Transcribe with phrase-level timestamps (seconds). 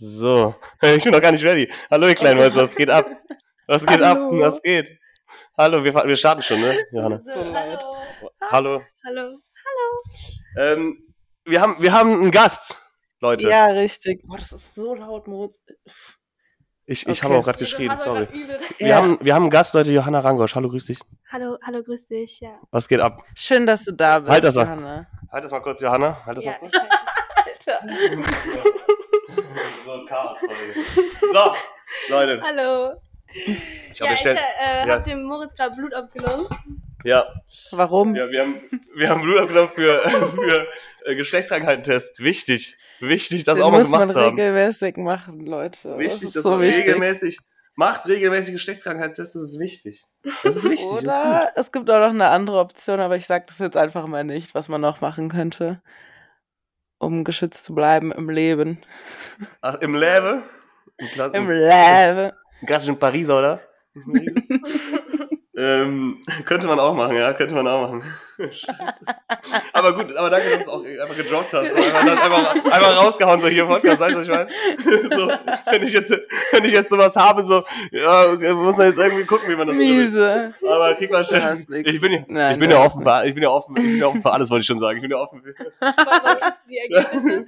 [0.00, 1.68] So, ich bin noch gar nicht ready.
[1.90, 3.06] Hallo, ihr kleinen Mäuse, was geht ab?
[3.66, 4.16] Was geht ab?
[4.16, 4.40] Hallo.
[4.40, 4.96] Was geht?
[5.56, 7.18] Hallo, wir, wir starten schon, ne, Johanna?
[7.18, 7.84] So leid.
[8.48, 8.80] Hallo.
[9.04, 9.40] Hallo.
[10.56, 11.14] Ähm,
[11.44, 12.80] wir, haben, wir haben einen Gast,
[13.20, 13.48] Leute.
[13.48, 14.22] Ja, richtig.
[14.24, 15.64] Boah, das ist so laut, Moritz.
[16.86, 17.22] Ich, ich Okay.
[17.24, 18.28] habe auch gerade geschrien, sorry.
[18.78, 18.96] Wir, Ja.
[18.96, 20.54] haben, wir haben einen Gast, Leute, Johanna Rangosch.
[20.54, 21.00] Hallo, grüß dich.
[21.32, 22.38] Hallo, hallo, grüß dich.
[22.40, 22.58] Ja.
[22.70, 23.22] Was geht ab?
[23.34, 24.30] Schön, dass du da bist.
[24.32, 24.62] Halt das mal.
[24.64, 25.06] Johanna.
[25.30, 26.24] Halt das mal kurz, Johanna.
[26.24, 26.72] Halt das ja mal kurz.
[27.60, 28.74] ich halt-
[29.84, 31.04] so, Chaos, sorry.
[31.32, 31.54] So,
[32.08, 32.94] Leute, hallo.
[33.34, 34.86] ich ja, habe ich äh, ja.
[34.86, 36.46] habe dem Moritz gerade Blut abgenommen.
[37.04, 37.30] Ja,
[37.72, 38.14] Warum?
[38.16, 38.60] ja, wir haben,
[38.94, 40.66] wir haben Blut abgenommen für, für
[41.04, 42.20] äh, Geschlechtskrankheitentest.
[42.20, 42.76] Wichtig.
[43.00, 44.36] Wichtig, das Den auch mal muss man gemacht zu haben.
[44.36, 45.96] regelmäßig machen, Leute.
[45.98, 46.86] Wichtig, das ist so man wichtig.
[46.88, 47.38] regelmäßig
[47.76, 50.04] macht regelmäßig Geschlechtskrankheitstests, das ist wichtig.
[50.42, 51.08] Das ist wichtig, das ist gut.
[51.08, 54.24] Oder es gibt auch noch eine andere Option, aber ich sage das jetzt einfach mal
[54.24, 55.80] nicht, was man noch machen könnte,
[56.98, 58.78] um geschützt zu bleiben im Leben.
[59.60, 60.42] Ach, im Läve?
[60.98, 62.32] Im, Im Leben.
[62.60, 63.60] im klassischen Pariser, oder?
[65.58, 68.04] ähm, könnte man auch machen, ja, könnte man auch machen.
[68.38, 69.04] Scheiße.
[69.72, 71.70] aber gut, aber danke, dass du es auch einfach gedroppt hast.
[71.70, 74.48] So, einfach, einfach, einfach rausgehauen, so hier im Podcast, weißt du, ich meine?
[75.10, 75.28] so,
[75.72, 76.10] wenn ich jetzt,
[76.52, 79.76] wenn ich jetzt sowas habe, so, ja, muss man jetzt irgendwie gucken, wie man das
[79.76, 80.54] Miese.
[80.62, 81.40] Aber kriegt man schon.
[81.84, 83.98] Ich bin, ja- Nein, ich bin ja offen für, ich bin ja offen, ich bin
[83.98, 84.98] ja offen für alles, wollte ich schon sagen.
[84.98, 85.54] Ich bin ja offen für,
[86.70, 87.46] die Ergebnisse?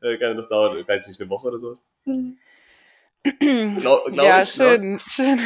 [0.00, 1.82] äh, keine, das dauert, weiß nicht, eine Woche oder sowas.
[3.24, 5.38] Glaub, glaub ja, ich, glaub- schön, schön.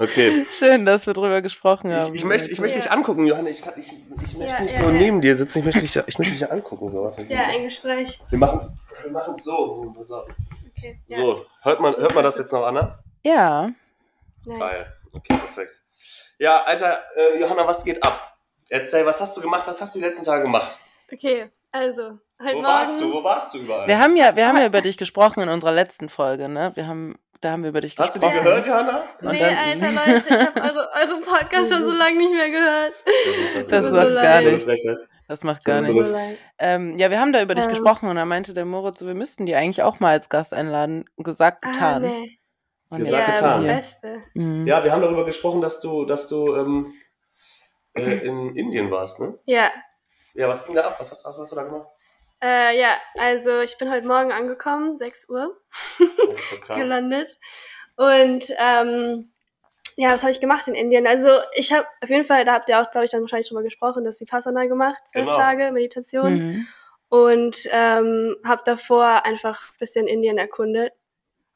[0.00, 0.46] Okay.
[0.58, 2.08] schön, dass wir drüber gesprochen haben.
[2.14, 2.84] Ich, ich möchte, ich möchte Ja.
[2.84, 3.50] dich angucken, Johanna.
[3.50, 4.92] Ich, kann, ich, ich möchte Ja, nicht ja, so ja.
[4.92, 5.58] neben dir sitzen.
[5.58, 6.88] Ich möchte dich, ich möchte dich angucken.
[6.88, 7.22] So, warte.
[7.28, 8.20] Ja, ein Gespräch.
[8.30, 9.92] Wir machen es wir machen's so.
[9.96, 10.26] Pass auf.
[10.76, 11.00] Okay.
[11.06, 11.16] Ja.
[11.16, 12.98] So, hört man, hört man das jetzt noch, Anna?
[13.22, 13.70] Ja,
[14.46, 14.58] Nice.
[14.58, 14.96] Geil.
[15.12, 15.82] Okay, perfekt.
[16.38, 18.38] Ja, Alter, äh, Johanna, was geht ab?
[18.70, 19.64] Erzähl, was hast du gemacht?
[19.66, 20.78] Was hast du die letzten Tage gemacht?
[21.12, 22.02] Okay, also,
[22.40, 22.64] heute Wo Morgen.
[22.64, 23.12] warst du?
[23.12, 23.86] Wo warst du überall?
[23.86, 26.72] wir haben ja, wir haben ja über dich gesprochen in unserer letzten Folge, ne?
[26.74, 28.44] Wir haben, da haben wir über dich Hast du die gesprochen.
[28.44, 29.04] gehört, Johanna?
[29.22, 32.50] Und Nee, dann- Alter, Leute, ich habe eure, eure Podcast schon so lange nicht mehr
[32.50, 32.94] gehört.
[33.04, 34.66] Das, Das tut macht so gar nichts.
[35.28, 36.08] Das macht gar Das ist nichts.
[36.10, 36.16] so.
[36.58, 37.70] Ähm, ja, wir haben da über dich Ähm.
[37.70, 40.52] gesprochen und da meinte der Moritz, so, wir müssten die eigentlich auch mal als Gast
[40.52, 41.04] einladen.
[41.18, 42.04] Gesagt, getan.
[42.04, 42.38] Ah, nee.
[42.90, 43.66] Und Gesagt, ja, getan.
[43.66, 43.76] das.
[44.00, 44.18] Beste.
[44.34, 44.66] Mhm.
[44.66, 46.92] Ja, wir haben darüber gesprochen, dass du, dass du ähm,
[47.94, 49.38] äh, in Indien warst, ne?
[49.46, 49.70] Ja.
[50.34, 50.96] Ja, was ging da ab?
[50.98, 51.86] Was hast, was hast du da gemacht?
[52.42, 55.56] Äh, ja, also ich bin heute Morgen angekommen, 6 Uhr.
[55.98, 56.08] Das
[56.40, 56.80] ist so krank.
[56.80, 57.38] gelandet.
[57.96, 59.30] Und ähm,
[59.96, 61.06] ja, was habe ich gemacht in Indien?
[61.06, 63.56] Also ich habe auf jeden Fall, da habt ihr auch, glaube ich, dann wahrscheinlich schon
[63.56, 65.36] mal gesprochen, das Vipassana gemacht, zwölf Genau.
[65.38, 66.32] Tage Meditation.
[66.34, 66.66] Mhm.
[67.10, 70.92] Und ähm, habe davor einfach ein bisschen Indien erkundet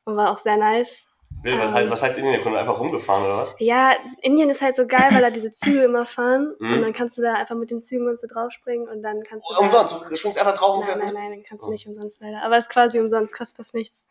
[0.04, 1.06] und war auch sehr nice.
[1.44, 1.78] Wild, was, Ähm.
[1.78, 2.34] heißt, was heißt Indien?
[2.34, 3.54] Der Kunde einfach rumgefahren oder was?
[3.58, 6.72] Ja, Indien ist halt so geil, weil da diese Züge immer fahren Mhm.
[6.72, 9.48] und dann kannst du da einfach mit den Zügen und so draufspringen und dann kannst
[9.48, 9.54] du.
[9.56, 11.70] Oh, umsonst, du springst einfach drauf und Nein, fährst nein, nein, den kannst du Oh.
[11.70, 12.42] nicht umsonst leider.
[12.42, 14.04] Aber es ist quasi umsonst, kostet fast nichts.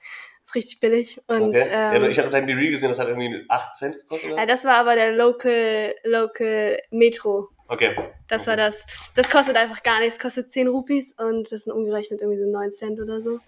[0.45, 1.21] Ist richtig billig.
[1.27, 1.67] Und Okay.
[1.71, 4.63] ja, ähm, ich habe dein Reel gesehen, das hat irgendwie 8 Cent gekostet, Ja, das
[4.65, 7.47] war aber der Local, Local Metro.
[7.69, 7.95] Okay.
[8.27, 8.85] Das war das.
[9.15, 10.19] Das kostet einfach gar nichts.
[10.19, 13.39] Kostet 10 Rupees und das sind umgerechnet irgendwie so 9 Cent oder so.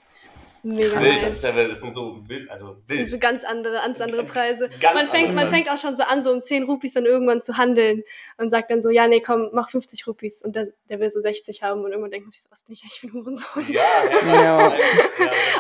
[0.66, 3.10] Das ist mega Wild, das, ist ja, das sind so wild, also Das sind wild.
[3.10, 4.68] so ganz andere, ganz andere Preise.
[4.82, 7.06] Ganz man, fängt, andere man fängt auch schon so an, so um 10 Rupees dann
[7.06, 8.04] irgendwann zu handeln
[8.38, 10.42] und sagt dann so, ja, nee, komm, mach 50 Rupees.
[10.42, 12.74] Und der, der will so 60 haben und irgendwann denkt man sich so, was bin
[12.74, 13.66] ich eigentlich für ein Hurensohn?
[13.72, 13.82] Ja,
[14.12, 14.70] ja, Ja.
[14.70, 14.74] ja.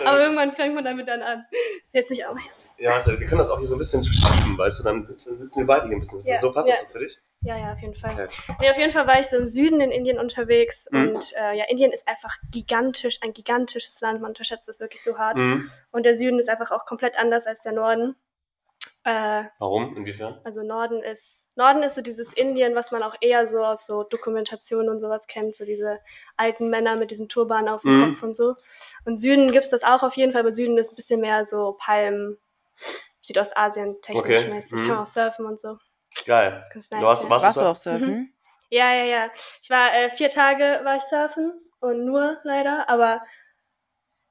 [0.06, 1.46] Aber irgendwann fängt man damit dann an.
[1.96, 2.36] Das setzt sich auch.
[2.78, 4.84] ja, warte, wir können das auch hier so ein bisschen verschieben, weißt du?
[4.84, 6.20] Dann sitzen, sitzen wir beide hier ein bisschen.
[6.22, 6.74] Ja, so passt ja.
[6.76, 7.20] das so für dich?
[7.42, 8.12] Ja, ja, auf jeden Fall.
[8.12, 8.28] Okay.
[8.60, 11.08] Nee, auf jeden Fall war ich so im Süden in Indien unterwegs Mhm.
[11.10, 15.18] und äh, ja, Indien ist einfach gigantisch, ein gigantisches Land, man unterschätzt das wirklich so
[15.18, 15.38] hart.
[15.38, 15.70] Mhm.
[15.92, 18.16] Und der Süden ist einfach auch komplett anders als der Norden.
[19.08, 19.96] Äh, Warum?
[19.96, 20.42] Inwiefern?
[20.44, 24.04] also Norden ist, Norden ist so dieses Indien, was man auch eher so aus so
[24.04, 26.00] Dokumentationen und sowas kennt, so diese
[26.38, 28.14] alten Männer mit diesem Turban auf dem Mhm.
[28.14, 28.56] Kopf und so.
[29.06, 31.78] Und Süden gibt's das auch auf jeden Fall, aber Süden ist ein bisschen mehr so
[31.80, 32.36] Palm,
[33.22, 34.80] Südostasien technisch Okay, mäßig.
[34.82, 34.88] mhm.
[34.88, 35.78] Kann auch surfen und so.
[36.26, 36.64] Geil.
[36.74, 37.30] Ganz Du nice, hast, ja.
[37.30, 38.34] warst Warst du auch surfen?
[38.70, 39.30] Ja, ja, ja.
[39.62, 43.22] Ich war äh, vier Tage war ich surfen und nur leider, aber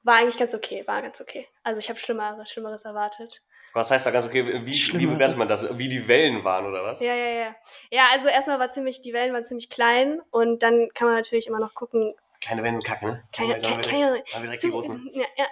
[0.05, 1.47] war eigentlich ganz okay, war ganz okay.
[1.63, 3.41] Also ich habe Schlimmeres, Schlimmeres erwartet.
[3.73, 4.45] Was heißt da ganz okay?
[4.65, 5.77] Wie, wie bewertet man das?
[5.77, 6.99] Wie die Wellen waren oder was?
[7.01, 7.55] Ja, ja, ja.
[7.89, 11.47] Ja, also erstmal war ziemlich, die Wellen waren ziemlich klein und dann kann man natürlich
[11.47, 12.13] immer noch gucken.
[12.41, 13.23] Kleine Wellen sind kacke, ne?
[13.31, 15.09] Kleine, kleine, direkt- kleine, wir direkt die zu, großen.
[15.13, 15.45] ja, ja,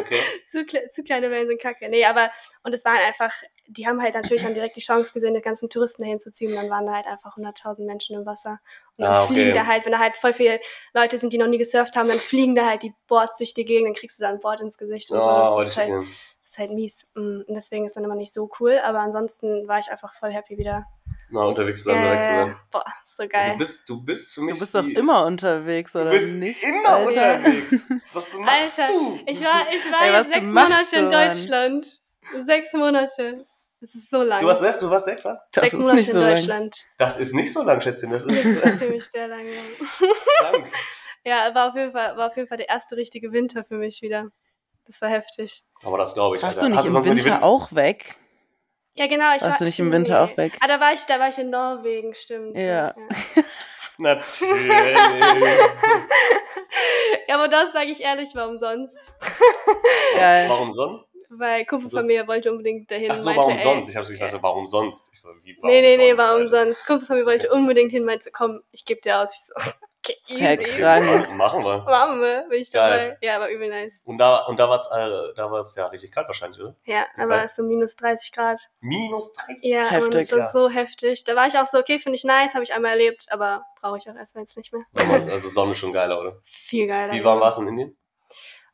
[0.00, 0.18] Okay.
[0.48, 1.88] zu, zu kleine Wellen sind kacke.
[1.88, 2.32] Nee, aber,
[2.64, 3.32] und es waren einfach,
[3.68, 6.50] die haben halt natürlich dann direkt die Chance gesehen, die ganzen Touristen dahin zu ziehen.
[6.50, 8.58] Und dann waren da halt einfach 100.000 Menschen im Wasser.
[9.00, 9.32] Und dann Ah, okay.
[9.34, 10.60] fliegen da halt, wenn da halt voll viele
[10.94, 13.64] Leute sind, die noch nie gesurft haben, dann fliegen da halt die Boards durch die
[13.64, 15.28] Gegend, dann kriegst du da ein Board ins Gesicht und Oh, so.
[15.30, 16.08] Das heute ist halt, schon.
[16.44, 17.06] ist halt mies.
[17.14, 18.78] Mm, Und deswegen ist dann immer nicht so cool.
[18.84, 20.84] Aber ansonsten war ich einfach voll happy, wieder
[21.30, 22.56] mal unterwegs zu Äh, sein.
[22.70, 23.54] boah, so Du geil.
[23.56, 26.62] bist, du bist für mich Du bist doch immer unterwegs, du oder bist nicht?
[26.64, 27.36] immer Alter?
[27.36, 27.82] unterwegs.
[28.12, 29.18] Was machst Alter, du?
[29.26, 31.10] ich war, ich war Ey, jetzt sechs Monate du in?
[31.10, 32.00] Deutschland.
[32.44, 33.44] Sechs Monate.
[33.80, 34.42] Das ist so lang.
[34.42, 35.38] Du warst sechs, du warst sechs, was?
[35.52, 36.36] Das sechs ist Monate nicht in so lang.
[36.36, 36.84] Deutschland.
[36.98, 38.10] Das ist nicht so lang, Schätzchen.
[38.10, 39.44] Das Das ist ist für mich sehr lang.
[39.44, 40.50] ja.
[40.50, 40.64] lang.
[41.24, 44.00] Ja, war auf jeden Fall, war auf jeden Fall der erste richtige Winter für mich
[44.00, 44.28] wieder.
[44.86, 45.62] Das war heftig.
[45.84, 46.42] Aber das glaube ich.
[46.42, 46.66] Warst Alter.
[46.66, 48.14] du nicht Hast im sonst mal die Winter auch weg?
[48.94, 49.26] Ja, genau.
[49.36, 50.56] Ich Warst war, du nicht im Winter auch weg?
[50.60, 52.58] Ah, da war ich, da war ich in Norwegen, stimmt.
[52.58, 52.94] Ja.
[53.98, 54.70] Natürlich.
[57.28, 59.12] ja, aber das sage ich ehrlich, war umsonst.
[60.16, 60.48] Geil.
[60.48, 61.04] Warum sonst?
[61.32, 61.98] Weil Kumpel So.
[61.98, 63.10] von mir wollte unbedingt dahin.
[63.10, 63.88] Ach so, meinte, warum ey, sonst?
[63.88, 65.10] Ich habe gedacht, warum sonst?
[65.12, 66.40] Ich so, wie, warum Nee, nee, nee, sonst, war Alter?
[66.40, 66.86] umsonst.
[66.86, 69.32] Kumpel von mir wollte unbedingt hin, meinte, komm, ich gebe dir aus.
[69.32, 69.54] Ich so,
[70.02, 70.42] okay, easy.
[70.42, 71.30] Ja, krank.
[71.36, 71.82] Machen wir.
[71.84, 73.16] Machen wir, bin ich dabei.
[73.20, 74.02] Ja, war übel nice.
[74.04, 76.74] Und da, und da war es äh, da war's ja richtig kalt wahrscheinlich, oder?
[76.84, 77.26] Ja, Geil.
[77.26, 78.60] aber es so minus 30 Grad.
[78.80, 79.56] Minus 30.
[79.62, 80.50] Ja, und Heftig, das war ja.
[80.50, 81.22] so heftig.
[81.24, 83.98] Da war ich auch so, okay, finde ich nice, habe ich einmal erlebt, aber brauche
[83.98, 84.82] ich auch erstmal jetzt nicht mehr.
[84.90, 86.32] Sommer, also Sonne schon geiler, oder?
[86.44, 87.12] Viel geiler.
[87.12, 87.42] Wie warm ja.
[87.42, 87.96] war es in Indien?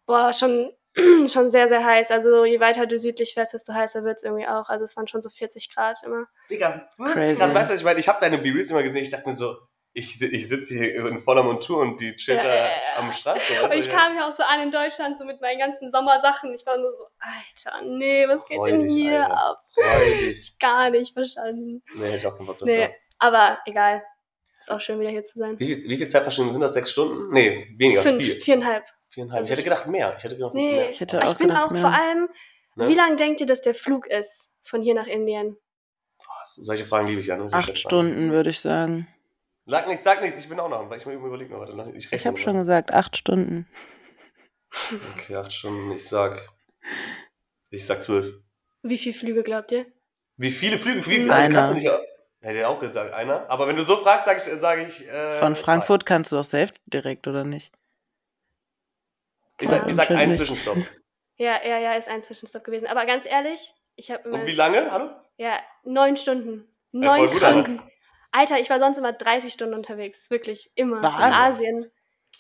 [0.07, 0.73] Boah, schon,
[1.29, 2.11] schon sehr, sehr heiß.
[2.11, 4.69] Also je weiter du südlich fährst, desto heißer wird es irgendwie auch.
[4.69, 6.27] Also es waren schon so 40 Grad immer.
[6.51, 7.35] Digga, 40 Crazy.
[7.37, 7.55] Grad.
[7.55, 9.57] Weißt du, ich meine, ich habe deine B-Reels immer gesehen, ich dachte mir so,
[9.93, 12.71] ich, ich sitze hier in voller Montur und die chillt Ja, da ja, ja.
[12.99, 13.41] am Strand.
[13.41, 13.93] So, Und ich ja.
[13.93, 16.53] kam ja auch so an in Deutschland, so mit meinen ganzen Sommersachen.
[16.55, 19.37] Ich war nur so, Alter, nee, was geht Freu denn dich, hier Alter.
[19.47, 19.65] ab?
[19.73, 20.59] Freu dich.
[20.59, 21.83] Gar nicht verstanden.
[21.95, 22.67] Nee, ich auch keinen Bock drauf.
[22.67, 24.03] Nee, aber egal.
[24.61, 25.59] Ist auch schön, wieder hier zu sein.
[25.59, 26.75] Wie viel, wie viel Zeitverschiebung sind das?
[26.75, 27.33] Sechs Stunden?
[27.33, 28.41] Nee, weniger, Fünf, vier.
[28.41, 28.85] viereinhalb.
[29.17, 29.39] Viereinhalb.
[29.41, 30.15] Also ich hätte gedacht mehr.
[30.19, 30.91] Ich hätte gedacht Nee, mehr.
[30.91, 31.81] Ich hätte ich auch bin gedacht, auch mehr.
[31.81, 32.29] vor allem,
[32.75, 32.89] Ne?
[32.91, 35.57] wie lange denkt ihr, dass der Flug ist von hier nach Indien?
[36.45, 37.39] Solche Fragen liebe ich ja.
[37.51, 37.79] Acht.
[37.79, 39.09] Stunden, würde ich sagen.
[39.65, 40.39] Sag nichts, sag nichts.
[40.39, 41.61] Ich bin auch noch, weil ich mir überlege noch.
[41.61, 43.67] Warte, lass mich- ich Ich habe schon gesagt, acht Stunden.
[45.17, 45.93] Okay, acht Stunden.
[45.93, 46.47] Ich sag.
[47.71, 48.33] Ich sag zwölf.
[48.83, 49.87] Wie viele Flüge glaubt ihr?
[50.37, 50.99] Wie viele Flüge?
[50.99, 51.33] Wie viele?
[51.35, 51.55] Einer.
[51.55, 51.91] Kannst du nicht.
[52.41, 53.49] Hätte ich auch gesagt, einer.
[53.51, 54.45] Aber wenn du so fragst, sage ich.
[54.61, 55.63] Sag ich äh, Von zwei.
[55.63, 57.73] Frankfurt kannst du doch safe direkt, oder nicht?
[59.61, 60.77] Ich sag, ich sag einen Zwischenstopp.
[61.39, 62.87] Ja, ja, ja, ist ein Zwischenstopp gewesen.
[62.87, 64.41] Aber ganz ehrlich, ich habe immer.
[64.41, 64.91] Und wie lange?
[64.91, 65.11] Hallo?
[65.37, 66.67] Ja, neun Stunden.
[66.93, 67.83] Ja, Neun gut, aber- Stunden.
[68.33, 70.31] Alter, ich war sonst immer 30 Stunden unterwegs.
[70.31, 71.03] Wirklich, immer.
[71.03, 71.15] Was?
[71.15, 71.91] In Asien.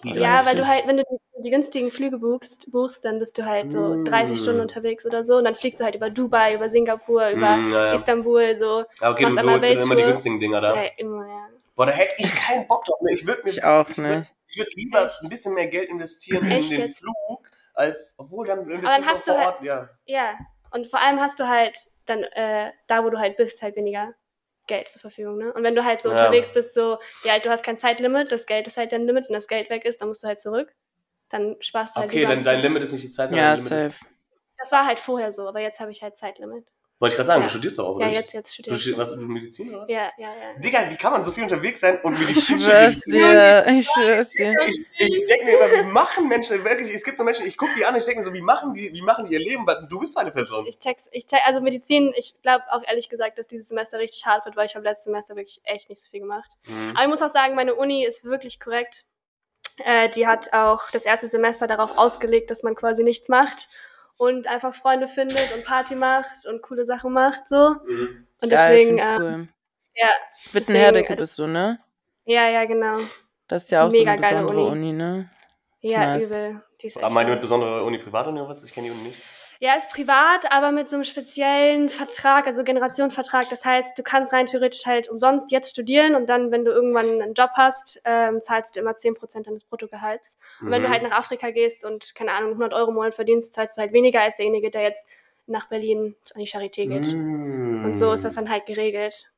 [0.02, 3.18] Wie Ja, 30 weil du halt, wenn du die, die günstigen Flüge buchst, buchst, dann
[3.18, 4.04] bist du halt so Mm.
[4.04, 5.36] 30 Stunden unterwegs oder so.
[5.36, 7.92] Und dann fliegst du halt über Dubai, über Singapur, über Mm, ja, ja.
[7.94, 8.84] Istanbul, so.
[9.00, 10.74] Okay, du, du holst immer die günstigen Dinger da.
[10.84, 11.48] Ja, immer, ja.
[11.74, 13.00] Boah, da hätte ich keinen Bock drauf.
[13.00, 13.12] Ne?
[13.14, 13.48] Ich würde mir.
[13.50, 14.34] Ich auch ich würd, nicht.
[14.56, 15.22] Ich würde lieber Echt?
[15.22, 17.00] ein bisschen mehr Geld investieren Echt in den jetzt?
[17.00, 18.14] Flug, als.
[18.18, 19.62] Obwohl, dann investierst hast du vor halt- Ort.
[19.62, 19.90] Ja.
[20.06, 20.38] Ja,
[20.70, 24.14] und vor allem hast du halt dann, äh, da wo du halt bist, halt weniger
[24.66, 25.52] Geld zur Verfügung, ne?
[25.52, 26.16] Und wenn du halt so Ja.
[26.16, 29.34] unterwegs bist, so, ja, du hast kein Zeitlimit, das Geld ist halt dein Limit, wenn
[29.34, 30.74] das Geld weg ist, dann musst du halt zurück.
[31.28, 32.60] Dann sparst du halt Okay, dann am dein.
[32.60, 33.94] Limit ist nicht die Zeit, sondern Ja, dein Limit ist.
[34.00, 34.06] safe.
[34.56, 36.72] Das war halt vorher so, aber jetzt habe ich halt Zeitlimit.
[36.98, 37.46] Wollte ich gerade sagen, Ja.
[37.46, 38.06] du studierst doch auch, oder?
[38.06, 38.20] Ja, nicht?
[38.20, 38.98] jetzt, jetzt Du, studiere stu- ich.
[38.98, 39.90] was, du Medizin oder was?
[39.90, 40.58] Ja, ja, ja.
[40.58, 43.86] Digga, wie kann man so viel unterwegs sein und mir die Ich schwör's dir, ich
[43.86, 44.54] schwör's dir.
[44.66, 47.72] Ich, ich denke mir immer, wie machen Menschen wirklich, es gibt so Menschen, ich gucke
[47.76, 49.66] die an, ich denke mir so, wie machen die, wie machen die ihr Leben?
[49.66, 50.64] Weil Du bist so eine Person.
[50.66, 53.98] Ich, ich check's, ich check, also Medizin, ich glaube auch ehrlich gesagt, dass dieses Semester
[53.98, 56.50] richtig hart wird, weil ich habe letztes Semester wirklich echt nicht so viel gemacht.
[56.66, 56.92] Mhm.
[56.94, 59.04] Aber ich muss auch sagen, meine Uni ist wirklich korrekt.
[59.84, 63.68] Äh, die hat auch das erste Semester darauf ausgelegt, dass man quasi nichts macht
[64.16, 67.76] und einfach Freunde findet und Party macht und coole Sachen macht so.
[67.86, 68.26] Mhm.
[68.40, 69.48] Und deswegen, find ich äh, cool.
[69.94, 70.08] ja,
[70.52, 71.78] Wittenherdecke deswegen- bist du, ne?
[72.24, 72.96] ja, ja, genau.
[73.48, 74.70] Das ist Ist ja auch so eine geile besondere Uni.
[74.88, 75.30] Uni, ne?
[75.80, 76.30] Ja, Nice.
[76.30, 76.62] übel.
[76.82, 78.64] Die ist Aber meine mit besonderer Uni Privatuni oder was?
[78.64, 79.22] Ich kenne die Uni nicht.
[79.60, 83.48] Ja, ist privat, aber mit so einem speziellen Vertrag, also Generationenvertrag.
[83.48, 87.22] Das heißt, du kannst rein theoretisch halt umsonst jetzt studieren und dann, wenn du irgendwann
[87.22, 90.36] einen Job hast, ähm, zahlst du immer 10% deines Bruttogehalts.
[90.60, 90.92] Und wenn du Mhm.
[90.92, 93.92] halt nach Afrika gehst und, keine Ahnung, 100 Euro im Monat verdienst, zahlst du halt
[93.92, 95.06] weniger als derjenige, der jetzt
[95.46, 97.06] nach Berlin an die Charité geht.
[97.06, 97.84] Mhm.
[97.86, 99.30] Und so ist das dann halt geregelt.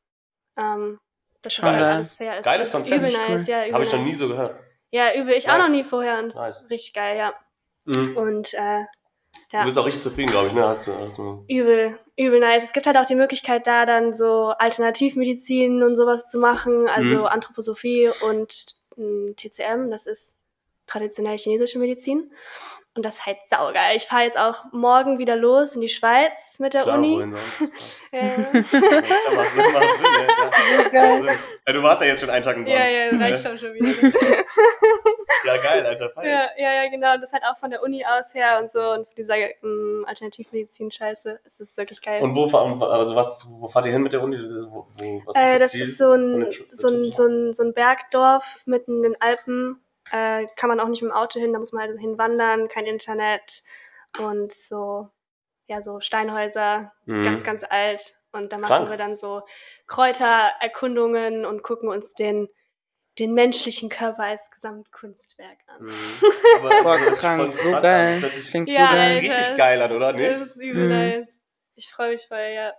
[0.56, 0.98] Ähm,
[1.42, 1.94] dass das Schon halt geil.
[1.94, 2.44] alles fair ist.
[2.44, 2.96] Geiles Konzept.
[3.00, 3.48] Übel nice, cool.
[3.54, 3.62] ja.
[3.62, 4.58] Übel Habe ich noch nie so gehört.
[4.90, 5.34] Ja, übel.
[5.34, 5.66] Ich auch Nice.
[5.68, 6.62] noch nie vorher und Nice.
[6.62, 7.34] ist richtig geil, ja.
[7.84, 8.16] Mhm.
[8.16, 8.84] Und äh,
[9.52, 9.60] ja.
[9.60, 10.66] Du bist auch richtig zufrieden, glaube ich, ne?
[10.66, 12.64] Hast du, hast du Übel, übel nice.
[12.64, 17.16] Es gibt halt auch die Möglichkeit, da dann so Alternativmedizin und sowas zu machen, also
[17.16, 17.26] Mhm.
[17.26, 20.38] Anthroposophie und mh, TCM, das ist
[20.86, 22.32] traditionell chinesische Medizin.
[22.98, 23.96] Und das ist halt saugeil.
[23.96, 27.14] Ich fahre jetzt auch morgen wieder los in die Schweiz mit der Klar, Uni.
[27.14, 27.72] wohin sonst?
[28.10, 28.28] Ja, Ja,
[29.36, 30.90] macht Sinn, macht Sinn, ja, klar.
[30.90, 31.22] Geil.
[31.22, 31.38] Macht Sinn.
[31.66, 32.72] Ja, du warst ja jetzt schon einen Tag in Bonn.
[32.72, 33.88] ja, ja, reicht schon schon wieder.
[35.44, 36.10] Ja, geil, Alter.
[36.10, 37.14] feier ja, ja, ja, genau.
[37.14, 38.80] Und das halt auch von der Uni aus her und so.
[38.80, 42.20] Und für diese mh, Alternativmedizin-Scheiße ist es wirklich geil.
[42.22, 42.44] Und wo,
[42.84, 44.36] also was, wo fahrt ihr hin mit der Uni?
[44.68, 47.62] Wo, wo, was Äh, ist das Ziel ist so ein, so, ein, so, ein, so
[47.62, 49.80] ein Bergdorf mitten in den Alpen.
[50.12, 52.86] Äh, kann man auch nicht mit dem Auto hin, da muss man halt hinwandern, kein
[52.86, 53.62] Internet
[54.20, 55.08] und so.
[55.70, 57.24] ja, so Steinhäuser, Mhm.
[57.24, 58.14] ganz, ganz alt.
[58.32, 58.90] Und da machen Krank.
[58.90, 59.42] wir dann so
[59.86, 62.48] Kräutererkundungen und gucken uns den,
[63.18, 65.82] den menschlichen Körper als Gesamtkunstwerk an.
[65.82, 65.92] Mhm.
[66.62, 67.82] Das sich krank, so an.
[67.82, 68.20] geil.
[68.20, 69.18] Das sich Klingt Ja, so geil.
[69.18, 70.12] Richtig geil an, oder?
[70.12, 70.40] Das Nicht?
[70.40, 70.88] ist übel Mhm.
[70.88, 71.42] nice.
[71.74, 72.72] Ich freue mich voll, ja.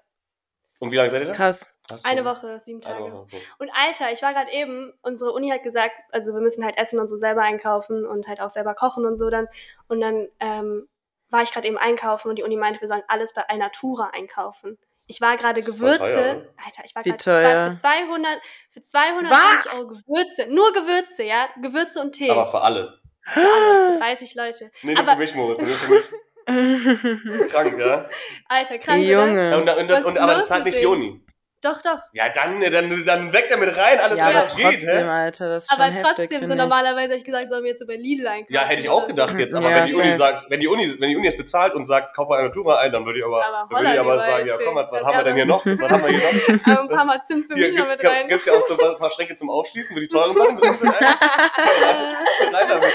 [0.80, 1.34] Und wie lange seid ihr da?
[1.34, 1.74] Krass.
[1.90, 3.12] Du- Eine Woche, sieben Eine Tage.
[3.14, 3.28] Woche.
[3.60, 7.00] Und Alter, ich war gerade eben, unsere Uni hat gesagt, also wir müssen halt essen
[7.00, 9.48] und so selber einkaufen und halt auch selber kochen und so dann.
[9.88, 10.88] Und dann ähm,
[11.30, 14.78] war ich gerade eben einkaufen und die Uni meinte, wir sollen alles bei Alnatura einkaufen.
[15.08, 15.98] Ich war gerade Gewürze.
[16.00, 16.50] teuer, ne?
[16.64, 17.72] Alter, ich war gerade für, zwei- teuer?
[17.72, 20.46] für 200, für 220 Euro Gewürze.
[20.50, 21.48] Nur Gewürze, ja?
[21.62, 22.30] Gewürze und Tee.
[22.30, 23.00] Aber für alle.
[23.34, 24.72] für alle, für 30 Leute.
[24.84, 25.62] Nee, nur Aber- für mich, Moritz.
[25.62, 26.10] Nur für mich.
[27.52, 28.08] Krank, ja?
[28.48, 29.08] Alter, krank, oder?
[29.08, 29.58] Junge.
[29.58, 30.84] Und, und, und, ist aber das zahlt nicht denen?
[30.94, 31.26] Joni.
[31.62, 32.00] Doch, doch.
[32.14, 35.04] Ja, dann, dann, dann weg damit rein, alles, ja, was geht, trotzdem, hä?
[35.04, 36.60] Alter, das ist Aber schon heftig, trotzdem, so finde ich.
[36.60, 38.54] normalerweise hätte ich gesagt, sollen wir jetzt so bei Lidl einkaufen.
[38.54, 39.38] Ja, hätte ich auch gedacht so.
[39.38, 41.74] jetzt, aber Ja, wenn die Uni sagt, wenn die Uni, wenn die Uni es bezahlt
[41.74, 44.00] und sagt, kauf mal eine Natura ein, dann würde ich aber, Aber dann würde ich
[44.00, 45.66] aber sagen, ja komm, was, haben wir denn hier noch?
[45.66, 46.68] Was haben wir hier noch?
[46.68, 48.28] Aber ein paar Mal Zimt für mich noch gibt's, mit rein.
[48.30, 50.94] gibt's ja auch so ein paar Schränke zum Aufschließen, wo die teuren Sachen drin sind.
[52.54, 52.90] rein damit.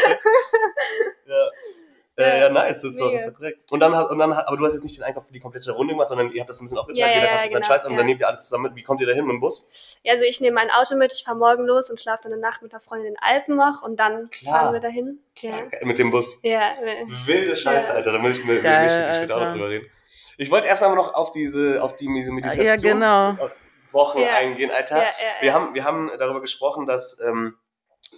[1.26, 1.48] Ja.
[2.16, 3.72] Äh, ja, nice, das ist so, das ist so korrekt.
[3.72, 5.40] Und dann, hat- und dann, hat- aber du hast jetzt nicht den Einkauf für die
[5.40, 7.42] komplette Runde gemacht, sondern ihr habt das ein bisschen aufgeteilt, Ja, ja, jeder ja, kauft
[7.42, 8.08] sich seinen genau, Scheiß an und dann ja.
[8.10, 8.76] nehmt ihr alles zusammen mit.
[8.76, 9.98] Wie kommt ihr da hin mit dem Bus?
[10.04, 12.40] Ja, also ich nehme mein Auto mit, ich fahre morgen los und schlafe dann eine
[12.40, 14.60] Nacht mit der Freundin in den Alpen noch und dann Klar.
[14.60, 15.18] fahren wir dahin.
[15.40, 15.50] Ja.
[15.82, 16.38] Mit dem Bus.
[16.44, 16.70] Ja,
[17.24, 17.94] Wilde Scheiße, Ja.
[17.96, 19.88] Alter, da muss ich mir Geil, Geil, ich später auch noch drüber reden.
[20.36, 23.32] Ich wollte erst einmal noch auf diese, auf die, diese Ja, genau.
[23.32, 24.28] Meditationswochen Ja.
[24.36, 24.98] eingehen, Alter.
[24.98, 25.54] ja, ja, Wir, ja.
[25.54, 27.56] haben, wir haben darüber gesprochen, dass ähm,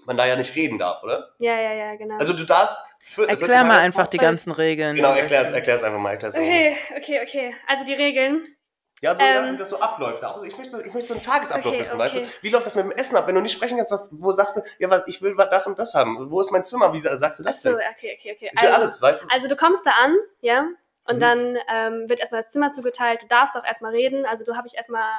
[0.07, 1.35] man da ja nicht reden darf, oder?
[1.39, 2.17] ja, ja, ja, genau.
[2.19, 2.77] Also du darfst...
[3.01, 4.97] Für, 14 Erklär mal einfach die Sportzeit- ganzen Regeln.
[4.97, 6.11] Genau, erklär's, erklär's einfach mal.
[6.13, 6.73] Erklär's einfach mal.
[6.97, 7.55] okay, okay, okay.
[7.69, 8.47] Also die Regeln.
[9.03, 9.53] Ja, so, Ähm.
[9.53, 10.25] wie das so abläuft.
[10.25, 12.21] Also ich, möchte so, ich möchte so einen Tagesablauf Okay, wissen, weißt du?
[12.21, 12.29] okay.
[12.41, 13.27] Wie läuft das mit dem Essen ab?
[13.29, 15.79] Wenn du nicht sprechen kannst, was, wo sagst du, ja, was, ich will das und
[15.79, 16.31] das haben.
[16.31, 16.93] Wo ist mein Zimmer?
[16.93, 17.87] Wie sa- sagst du das Achso, denn?
[17.95, 18.51] okay, okay, okay.
[18.53, 19.27] Ich will also, alles, weißt du?
[19.31, 20.67] Also du kommst da an, ja,
[21.05, 21.21] und Mhm.
[21.21, 23.23] dann ähm, wird erstmal das Zimmer zugeteilt.
[23.23, 24.25] Du darfst auch erstmal reden.
[24.27, 25.11] Also du habe ich erstmal,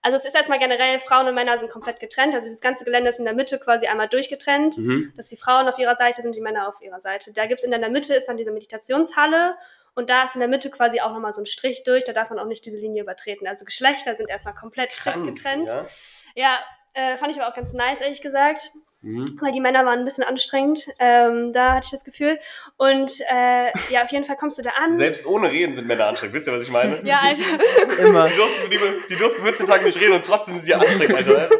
[0.00, 2.34] also es ist erstmal generell, Frauen und Männer sind komplett getrennt.
[2.34, 4.78] Also das ganze Gelände ist in der Mitte quasi einmal durchgetrennt.
[4.78, 5.12] Mhm.
[5.16, 7.32] dass die Frauen auf ihrer Seite sind, die Männer auf ihrer Seite.
[7.32, 9.56] Da gibt es in der Mitte ist dann diese Meditationshalle
[9.94, 12.30] und da ist in der Mitte quasi auch nochmal so ein Strich durch, da darf
[12.30, 13.48] man auch nicht diese Linie übertreten.
[13.48, 15.68] Also Geschlechter sind erstmal komplett strikt getrennt.
[15.68, 15.86] Ja?
[16.34, 16.58] Ja,
[16.92, 19.38] äh, fand ich aber auch ganz nice, ehrlich gesagt, Mhm.
[19.40, 20.88] weil die Männer waren ein bisschen anstrengend.
[20.98, 22.38] Ähm, da hatte ich das Gefühl.
[22.76, 24.94] Und äh, ja, auf jeden Fall kommst du da an.
[24.94, 26.34] Selbst ohne Reden sind Männer anstrengend.
[26.34, 27.00] Wisst ihr, was ich meine?
[27.04, 27.42] ja, Alter.
[28.04, 28.26] Immer.
[28.26, 31.48] Die durften, die, die durften 14 Tage nicht reden und trotzdem sind die anstrengend, Alter.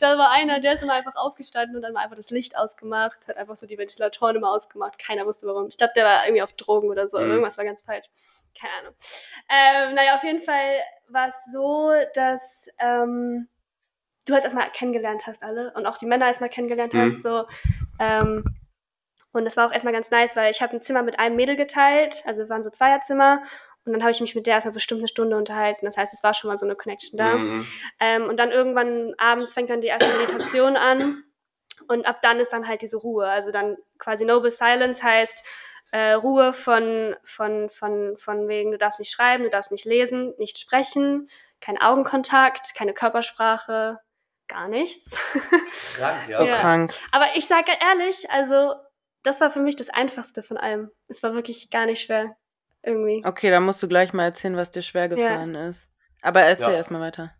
[0.00, 3.18] da war einer, der ist immer einfach aufgestanden und dann mal einfach das Licht ausgemacht,
[3.28, 4.98] hat einfach so die Ventilatoren immer ausgemacht.
[4.98, 5.68] Keiner wusste warum.
[5.68, 7.18] Ich glaube, der war irgendwie auf Drogen oder so.
[7.18, 7.30] Mhm.
[7.30, 8.06] Irgendwas war ganz falsch.
[8.58, 8.94] Keine Ahnung.
[9.50, 10.76] Ähm, naja, auf jeden Fall
[11.08, 13.48] war es so, dass ähm,
[14.28, 17.00] du halt erstmal kennengelernt hast alle und auch die Männer erstmal kennengelernt Mhm.
[17.00, 17.22] hast.
[17.22, 17.46] So.
[17.98, 18.44] Ähm,
[19.32, 21.56] und das war auch erstmal ganz nice, weil ich habe ein Zimmer mit einem Mädel
[21.56, 23.42] geteilt, also waren so Zweierzimmer.
[23.84, 25.86] Und dann habe ich mich mit der erstmal bestimmt eine Stunde unterhalten.
[25.86, 27.34] Das heißt, es war schon mal so eine Connection da.
[27.36, 27.66] Mhm.
[28.00, 31.24] Ähm, und dann irgendwann abends fängt dann die erste Meditation an.
[31.88, 33.26] Und ab dann ist dann halt diese Ruhe.
[33.26, 35.42] Also dann quasi Noble Silence heißt
[35.92, 40.34] äh, Ruhe von, von, von, von wegen, du darfst nicht schreiben, du darfst nicht lesen,
[40.36, 41.30] nicht sprechen,
[41.60, 43.98] kein Augenkontakt, keine Körpersprache,
[44.48, 45.16] gar nichts.
[45.96, 46.44] Krank, So ja.
[46.44, 46.56] Ja.
[46.56, 46.92] krank.
[47.12, 48.74] Aber ich sage ehrlich, also
[49.22, 50.90] das war für mich das Einfachste von allem.
[51.08, 52.36] Es war wirklich gar nicht schwer.
[52.82, 53.22] Irgendwie.
[53.26, 55.88] Okay, dann musst du gleich mal erzählen, was dir schwer gefallen ist.
[56.22, 56.74] Aber erzähl Ja.
[56.76, 57.34] erstmal weiter.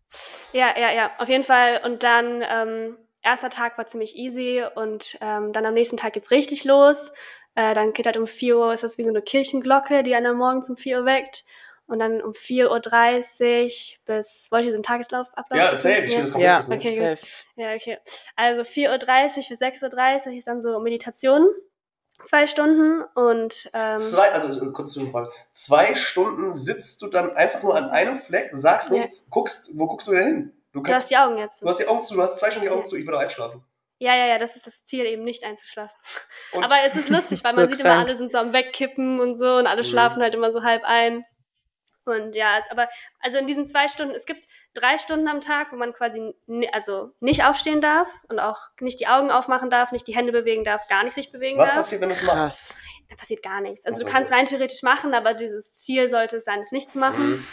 [0.53, 1.81] Ja, ja, ja, auf jeden Fall.
[1.85, 6.31] Und dann, ähm, erster Tag war ziemlich easy und ähm, dann am nächsten Tag geht's
[6.31, 7.13] richtig los.
[7.55, 10.27] Äh, dann geht halt um 4 Uhr, ist das wie so eine Kirchenglocke, die einen
[10.27, 11.45] am Morgen um 4 Uhr weckt.
[11.89, 15.59] Und dann um 4.30 Uhr bis, wollte ich so einen Tageslauf ablauf?
[15.59, 16.73] Ja, safe, ich will das komplett Ja, wissen.
[16.75, 17.19] Okay, safe.
[17.57, 17.99] Ja, okay.
[18.37, 21.49] Also 4.30 Uhr bis 6.30 Uhr ist dann so Meditation.
[22.27, 25.31] Zwei Stunden und ähm, Zwei, also äh, kurz Zwischenfrage.
[25.53, 28.97] Zwei Stunden sitzt du dann einfach nur an einem Fleck, sagst Ja.
[28.97, 30.53] nichts, guckst, wo guckst du wieder hin?
[30.73, 31.63] Du, du hast kannst, die Augen jetzt.
[31.63, 32.87] du hast die Augen zu, du hast zwei Stunden die Augen Ja.
[32.87, 33.65] zu, ich würde einschlafen.
[34.01, 35.95] Ja, ja, ja, das ist das Ziel, eben nicht einzuschlafen.
[36.53, 38.09] Und Aber es ist lustig, weil man sieht immer, krank.
[38.09, 39.87] alle sind so am Wegkippen und so und alle Mhm.
[39.87, 41.25] schlafen halt immer so halb ein.
[42.09, 42.89] Und ja, es, aber
[43.21, 46.35] also in diesen zwei Stunden, es gibt drei Stunden am Tag, wo man quasi
[46.73, 50.65] also nicht aufstehen darf und auch nicht die Augen aufmachen darf, nicht die Hände bewegen
[50.65, 51.79] darf, gar nicht sich bewegen was darf.
[51.79, 52.77] passiert, wenn du es machst?
[53.09, 53.87] Da passiert gar nichts.
[53.87, 56.73] Also Ach so, du kannst rein theoretisch machen, aber dieses Ziel sollte es sein, es
[56.73, 57.31] nicht zu machen.
[57.31, 57.47] Mhm.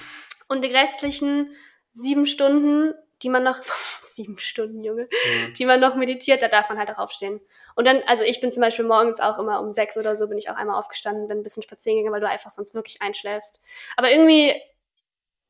[0.47, 1.51] Und die restlichen
[1.91, 2.93] sieben Stunden,
[3.25, 3.57] die man noch,
[4.13, 5.53] sieben Stunden, Junge, Mhm.
[5.55, 7.41] die man noch meditiert, da darf man halt auch aufstehen.
[7.75, 10.37] Und dann, also ich bin zum Beispiel morgens auch immer um sechs oder so, bin
[10.37, 13.61] ich auch einmal aufgestanden, bin ein bisschen spazieren gegangen, weil du einfach sonst wirklich einschläfst.
[13.97, 14.53] Aber irgendwie,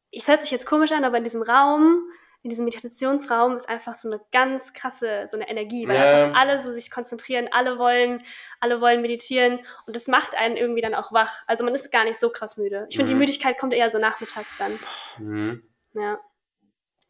[0.10, 2.10] ich setze sich jetzt komisch an, aber in diesem Raum
[2.42, 6.04] in diesem Meditationsraum ist einfach so eine ganz krasse, so eine Energie, weil Ja.
[6.04, 8.24] einfach alle so sich konzentrieren, alle wollen,
[8.60, 11.42] alle wollen meditieren und das macht einen irgendwie dann auch wach.
[11.48, 12.86] Also man ist gar nicht so krass müde.
[12.90, 13.22] Ich finde, die Mhm.
[13.22, 14.72] Müdigkeit kommt eher so nachmittags dann.
[15.18, 15.64] Mhm.
[15.94, 16.20] Ja.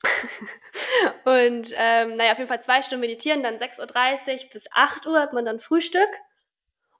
[1.26, 5.20] und ähm, naja, auf jeden Fall zwei Stunden meditieren, dann 6.30 Uhr bis 8 Uhr
[5.20, 6.10] hat man dann Frühstück.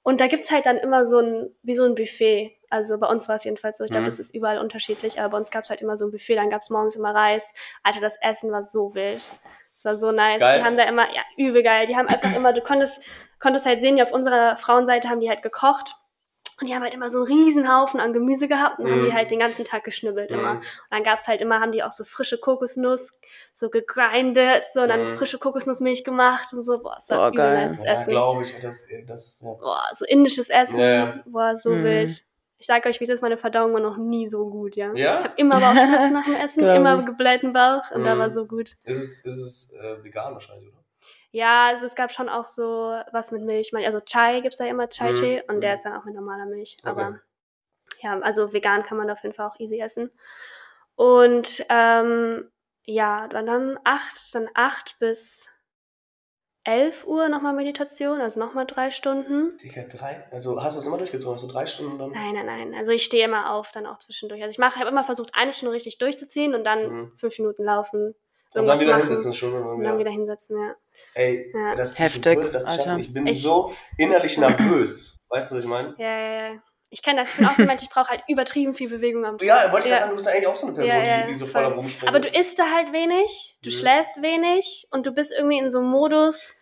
[0.02, 2.56] Und da gibt's halt dann immer so ein, wie so ein Buffet.
[2.70, 3.84] Also bei uns war es jedenfalls so.
[3.84, 4.08] Ich glaube, Mhm.
[4.08, 6.36] es ist überall unterschiedlich, aber bei uns gab's halt immer so ein Buffet.
[6.36, 7.54] Dann gab's morgens immer Reis.
[7.82, 9.32] Alter, das Essen war so wild.
[9.74, 10.38] Es war so nice.
[10.40, 10.60] Geil.
[10.60, 11.86] Die haben da immer, ja, übel geil.
[11.86, 13.02] Die haben einfach immer, du konntest,
[13.40, 15.96] konntest halt sehen, die auf unserer Frauenseite haben die halt gekocht.
[16.60, 19.04] Und die haben halt immer so einen riesen Haufen an Gemüse gehabt und haben Mhm.
[19.06, 20.54] die halt den ganzen Tag geschnibbelt immer.
[20.54, 20.58] Mhm.
[20.60, 23.20] Und dann gab's halt immer, haben die auch so frische Kokosnuss,
[23.52, 25.16] so gegrindet, so, und dann Mhm.
[25.18, 26.78] frische Kokosnussmilch gemacht und so.
[26.78, 27.78] Boah, Boah, übel geil.
[27.84, 28.10] Ja, Essen.
[28.10, 28.58] glaube ich.
[28.58, 29.52] Das, das, ja.
[29.52, 30.80] Boah, so indisches Essen.
[30.80, 31.20] Ja.
[31.26, 31.84] Boah, so Mhm.
[31.84, 32.24] wild.
[32.58, 34.90] Ich sag euch, wie es ist, meine Verdauung war noch nie so gut, ja.
[34.94, 35.18] Ja?
[35.18, 38.18] Ich habe immer Bauchschmerzen nach dem Essen, immer geblähten Bauch und da Mhm.
[38.18, 38.76] war so gut.
[38.84, 40.82] Ist es, ist es äh, vegan wahrscheinlich, oder?
[41.36, 43.70] Ja, also es gab schon auch so was mit Milch.
[43.76, 45.54] Also Chai gibt's da immer, Chai-Tee, Mhm.
[45.54, 45.74] und der Mhm.
[45.74, 46.78] ist dann auch mit normaler Milch.
[46.80, 46.88] Okay.
[46.90, 47.20] Aber
[48.00, 50.10] ja, also vegan kann man auf jeden Fall auch easy essen.
[50.94, 52.50] Und ähm,
[52.84, 55.50] ja, dann, dann acht, dann acht bis
[56.64, 59.58] 11 Uhr nochmal Meditation, also nochmal drei Stunden.
[59.58, 60.26] Digga, drei.
[60.32, 61.34] Also hast du das immer durchgezogen?
[61.34, 62.12] Hast du drei Stunden dann?
[62.12, 62.74] Nein, nein, nein.
[62.74, 64.42] Also ich stehe immer auf, dann auch zwischendurch.
[64.42, 67.12] Also ich mache, habe immer versucht, eine Stunde richtig durchzuziehen und dann Mhm.
[67.18, 68.14] fünf Minuten laufen,
[68.62, 69.52] Und dann wieder machen hinsetzen schon.
[69.54, 69.90] Und wieder.
[69.90, 70.74] dann wieder hinsetzen, ja.
[71.14, 71.74] Ey, Ja.
[71.76, 72.96] das, Heftig, ich das Alter.
[72.98, 75.18] Ich bin Ich- so innerlich nervös.
[75.28, 75.94] Weißt du, was ich meine?
[75.98, 76.62] Ja, ja, ja.
[76.88, 77.30] Ich kenne das.
[77.32, 79.46] Ich bin auch so ein Mensch, ich brauche halt übertrieben viel Bewegung am Tag.
[79.48, 79.98] Ja, wollte ich ja.
[79.98, 81.46] gerade sagen, du bist ja eigentlich auch so eine Person, Ja, ja, die, die so
[81.46, 82.36] voll am Rumspringen Aber du ist.
[82.36, 83.74] isst da halt wenig, du Mhm.
[83.74, 86.54] schläfst wenig und du bist irgendwie in so einem Modus,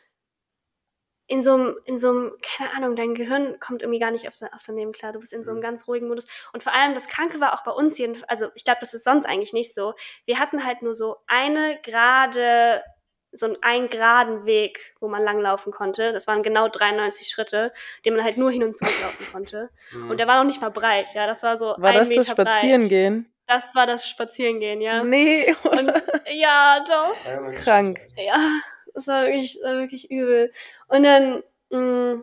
[1.27, 4.35] in so einem, in so einem, keine Ahnung, dein Gehirn kommt irgendwie gar nicht auf,
[4.55, 5.13] auf so Leben klar.
[5.13, 5.63] Du bist in so einem Mhm.
[5.65, 6.27] ganz ruhigen Modus.
[6.53, 9.05] Und vor allem, das Kranke war auch bei uns jeden, also ich glaube, das ist
[9.05, 9.95] sonst eigentlich nicht so.
[10.27, 12.83] Wir hatten halt nur so eine gerade,
[13.33, 16.13] so einen, einen geraden Weg, wo man langlaufen konnte.
[16.13, 17.73] Das waren genau 93 Schritte,
[18.05, 19.71] den man halt nur hin und zurück laufen konnte.
[19.93, 20.11] Mhm.
[20.11, 21.27] Und der war noch nicht mal breit, ja.
[21.27, 23.23] Das war so War ein das Meter das Spazierengehen?
[23.25, 23.31] breit.
[23.47, 25.03] Das war das Spazierengehen, ja.
[25.05, 25.93] Nee, Und,
[26.33, 27.17] ja, doch.
[27.25, 28.01] 93 Krank.
[28.17, 28.39] Ja,
[28.95, 30.51] das war wirklich, das war wirklich übel.
[30.89, 32.23] Und dann mh,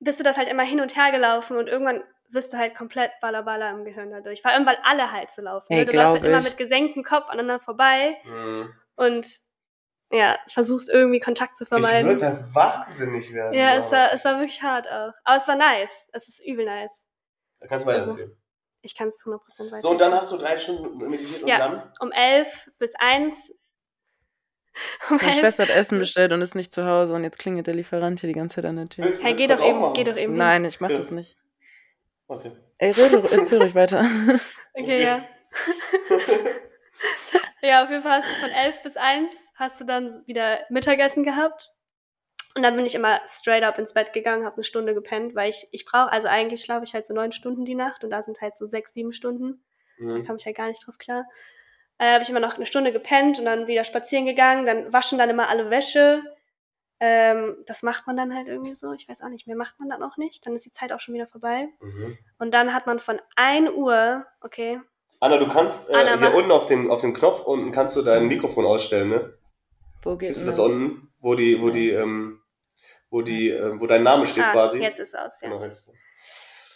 [0.00, 3.12] bist du das halt immer hin und her gelaufen und irgendwann wirst du halt komplett
[3.20, 4.42] ballerballer im Gehirn dadurch.
[4.42, 5.72] Vor allem, weil alle halt so laufen.
[5.72, 5.86] Ey, ne?
[5.86, 8.72] Du läufst halt immer mit gesenktem Kopf aneinander vorbei Mhm.
[8.96, 9.26] und
[10.10, 12.54] ja, versuchst irgendwie Kontakt zu Ich würde vermeiden.
[12.54, 13.54] wahnsinnig werden.
[13.54, 15.12] Ja, es war, es war wirklich hart auch.
[15.24, 16.08] Aber es war nice.
[16.12, 17.04] Es ist übel nice.
[17.60, 18.40] Da kannst du also, weiterempfehlen.
[18.82, 19.80] Ich kann es 100% weiter.
[19.80, 21.58] So, und dann hast du drei Stunden meditiert und Ja.
[21.58, 21.92] dann?
[22.00, 23.52] um 11 bis 1.
[25.10, 27.74] Meine 11 Schwester hat Essen bestellt und ist nicht zu Hause und jetzt klingelt der
[27.74, 29.12] Lieferant hier die ganze Zeit an der Tür.
[29.22, 30.36] Hey, geh doch eben, geh doch eben.
[30.36, 30.96] Nein, ich mach Ja.
[30.96, 31.36] das nicht.
[32.26, 32.52] Okay.
[32.78, 34.04] Ey, rede, erzähl ruhig weiter.
[34.76, 35.24] Okay, ja.
[37.62, 41.24] ja, auf jeden Fall hast du von 11 bis 1 hast du dann wieder Mittagessen
[41.24, 41.70] gehabt.
[42.56, 45.50] Und dann bin ich immer straight up ins Bett gegangen, habe eine Stunde gepennt, weil
[45.50, 48.22] ich, ich brauche, also eigentlich schlafe ich halt so neun Stunden die Nacht und da
[48.22, 49.64] sind halt so sechs, sieben Stunden.
[49.98, 50.24] Da Mhm.
[50.24, 51.24] kam ich halt gar nicht drauf klar.
[51.98, 55.18] Äh, habe ich immer noch eine Stunde gepennt und dann wieder spazieren gegangen, dann waschen
[55.18, 56.22] dann immer alle Wäsche.
[57.00, 58.92] Ähm, das macht man dann halt irgendwie so.
[58.92, 60.46] Ich weiß auch nicht, mehr macht man dann auch nicht.
[60.46, 61.68] Dann ist die Zeit auch schon wieder vorbei.
[61.80, 62.18] Mhm.
[62.38, 64.80] Und dann hat man von 1 Uhr, okay,
[65.24, 66.34] Anna, du kannst äh, Anna, hier mach.
[66.34, 69.38] unten auf den, auf den Knopf unten kannst du dein Mikrofon ausstellen, ne?
[70.02, 72.42] Wo geht Siehst du denn das unten, wo die, wo die, ähm,
[73.08, 74.82] wo die, äh, wo dein Name steht ah, quasi?
[74.82, 75.48] jetzt ist es aus, ja.
[75.48, 75.90] Genau, jetzt.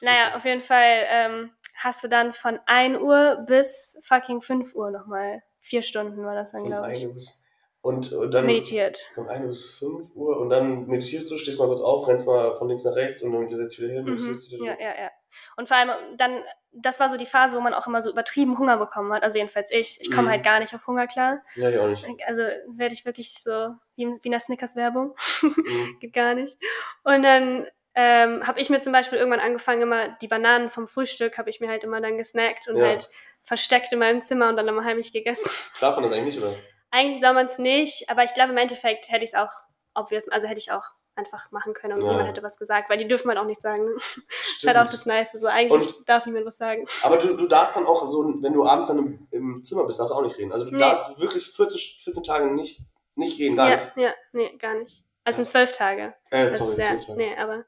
[0.00, 1.50] Naja, auf jeden Fall ähm,
[1.82, 5.42] hast du dann von 1 Uhr bis fucking 5 Uhr nochmal.
[5.60, 7.04] Vier Stunden war das dann, glaube ich.
[7.04, 7.42] 1 bis,
[7.80, 8.98] und, und dann Meditiert.
[9.14, 12.52] von 1 bis 5 Uhr und dann meditierst du, stehst mal kurz auf, rennst mal
[12.54, 14.10] von links nach rechts und dann setzt wieder hin, Mhm.
[14.14, 15.10] meditierst wieder Ja, ja, ja.
[15.56, 18.58] Und vor allem dann, das war so die Phase, wo man auch immer so übertrieben
[18.58, 19.22] Hunger bekommen hat.
[19.22, 20.00] Also jedenfalls ich.
[20.00, 20.30] Ich komme Mhm.
[20.32, 21.42] halt gar nicht auf Hunger klar.
[21.54, 22.06] Ja, ich auch nicht.
[22.26, 22.42] Also
[22.76, 25.14] werde ich wirklich so wie, wie in der Snickers-Werbung.
[25.42, 25.96] Mhm.
[26.00, 26.58] Geht gar nicht.
[27.04, 27.66] Und dann
[28.00, 31.58] ähm, habe ich mir zum Beispiel irgendwann angefangen, immer die Bananen vom Frühstück habe ich
[31.58, 32.86] mir halt immer dann gesnackt und Ja.
[32.86, 33.08] halt
[33.42, 35.50] versteckt in meinem Zimmer und dann immer heimlich gegessen.
[35.80, 36.54] Darf man das eigentlich nicht, oder?
[36.92, 39.50] Eigentlich soll man es nicht, aber ich glaube, im Endeffekt hätte ich es auch,
[39.96, 40.84] obvious, also hätte ich auch
[41.16, 42.10] einfach machen können und Ja.
[42.12, 43.84] niemand hätte was gesagt, weil die dürfen halt auch nichts sagen.
[43.86, 43.94] Ne?
[43.96, 44.16] Das
[44.60, 45.32] ist halt auch das Nice.
[45.32, 46.86] So, eigentlich Und- darf niemand was sagen.
[47.02, 49.98] Aber du, du darfst dann auch so, wenn du abends dann im, im Zimmer bist,
[49.98, 50.52] darfst du auch nicht reden.
[50.52, 50.78] Also du Nee.
[50.78, 52.82] darfst wirklich 14, 14 Tage nicht,
[53.16, 53.92] nicht reden, gar ja, nicht.
[53.96, 55.02] ja, nee, gar nicht.
[55.24, 56.14] Also sind zwölf Tage.
[56.30, 57.18] Äh, sorry, ist, ja, zwölf Tage.
[57.18, 57.64] nee, aber.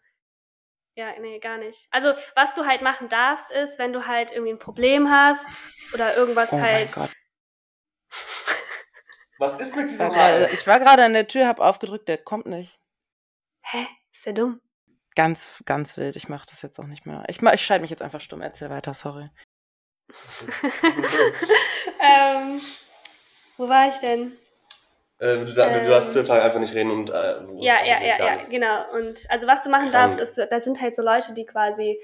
[0.96, 1.86] Ja, nee, gar nicht.
[1.90, 6.16] Also, was du halt machen darfst, ist, wenn du halt irgendwie ein Problem hast oder
[6.16, 6.92] irgendwas Oh mein halt.
[6.94, 7.10] Gott.
[9.38, 10.52] Was ist mit diesem war gerade- Hals?
[10.52, 12.78] Ich war gerade an der Tür, hab aufgedrückt, der kommt nicht.
[13.62, 13.86] Hä?
[14.12, 14.60] Ist ja dumm.
[15.14, 16.16] Ganz, ganz wild.
[16.16, 17.24] Ich mache das jetzt auch nicht mehr.
[17.28, 18.42] Ich, mach- ich schalte mich jetzt einfach stumm.
[18.42, 19.30] Erzähl weiter, sorry.
[22.00, 22.60] ähm,
[23.56, 24.36] Wo war ich denn?
[25.20, 25.88] Äh, du, da, du Ähm.
[25.90, 27.10] darfst zwölf Tage einfach nicht reden und.
[27.10, 27.14] Äh,
[27.58, 28.50] Ja, also ja, ja, ja, nichts.
[28.50, 28.90] genau.
[28.94, 30.16] Und also was du machen Krank.
[30.16, 32.00] darfst, ist, da sind halt so Leute, die quasi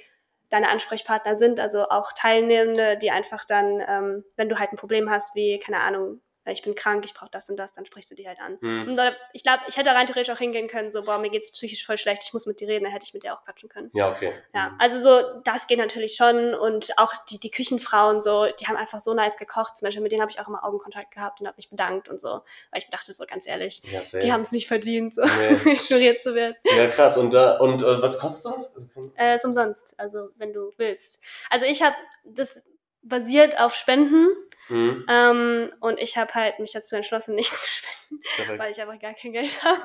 [0.51, 5.11] deine Ansprechpartner sind, also auch Teilnehmende, die einfach dann, ähm, wenn du halt ein Problem
[5.11, 6.21] hast, wie, keine Ahnung,
[6.53, 8.59] ich bin krank, ich brauche das und das, dann sprichst du die halt an.
[8.61, 8.89] Hm.
[8.89, 9.01] Und
[9.33, 11.99] ich glaube, ich hätte rein theoretisch auch hingehen können, so, boah, mir geht's psychisch voll
[11.99, 13.91] schlecht, ich muss mit dir reden, dann hätte ich mit dir auch quatschen können.
[13.95, 14.33] Ja, okay.
[14.55, 18.77] Ja, also so, das geht natürlich schon und auch die, die Küchenfrauen so, die haben
[18.77, 21.47] einfach so nice gekocht, zum Beispiel mit denen habe ich auch immer Augenkontakt gehabt und
[21.47, 22.29] habe mich bedankt und so,
[22.71, 25.57] weil ich dachte so, ganz ehrlich, Ja, die haben es nicht verdient, so Nee.
[25.73, 26.57] ignoriert zu werden.
[26.65, 27.17] ja, krass.
[27.19, 28.75] Und, da und äh, was kostet sowas?
[28.77, 31.23] Also, Äh, ist umsonst, also wenn du willst.
[31.51, 32.63] Also ich habe das
[33.03, 34.29] basiert auf Spenden
[34.69, 38.59] hm, ähm, und ich habe halt mich dazu entschlossen, nicht zu spenden, perfekt.
[38.59, 39.81] weil ich einfach gar kein Geld habe.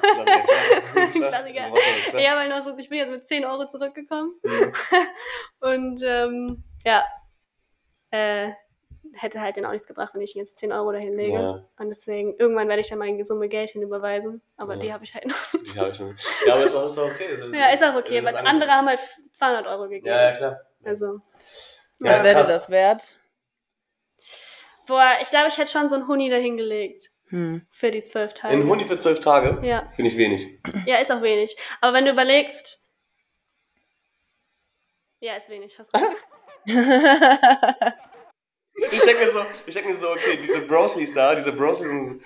[1.13, 1.69] Klassiker.
[1.69, 2.19] Klassiker.
[2.19, 4.71] Ja, weil nur so, ich bin jetzt mit 10 Euro zurückgekommen Hm.
[5.59, 7.03] und ähm, ja,
[8.11, 8.49] äh,
[9.13, 11.33] hätte halt den auch nichts gebracht, wenn ich jetzt 10 Euro dahin lege.
[11.33, 14.79] Ja, Und deswegen, irgendwann werde ich dann meine Summe Geld hinüberweisen, aber Ja.
[14.79, 15.35] die habe ich halt noch.
[15.51, 16.15] die habe ich schon.
[16.45, 17.25] Ja, aber ist auch, ist auch okay.
[17.33, 18.99] Ist, Ja, ist auch okay, das weil andere haben halt
[19.31, 20.07] 200 Euro gegeben.
[20.07, 20.61] Ja, ja, klar.
[20.83, 21.19] Also,
[21.99, 23.15] Ja, Was wäre das wert?
[24.87, 27.65] Boah, ich glaube, ich hätte schon so einen Huni dahingelegt Hm.
[27.69, 28.53] für die zwölf Tage.
[28.55, 30.45] Ein Huni für zwölf Tage Ja, finde ich wenig.
[30.85, 31.55] ja, ist auch wenig.
[31.79, 32.79] Aber wenn du überlegst,
[35.21, 35.77] ja, ist wenig.
[35.79, 36.05] Hast recht.
[38.73, 42.21] Ich denke mir so, ich denke mir so, okay, diese Brosleys da, diese Brosleys,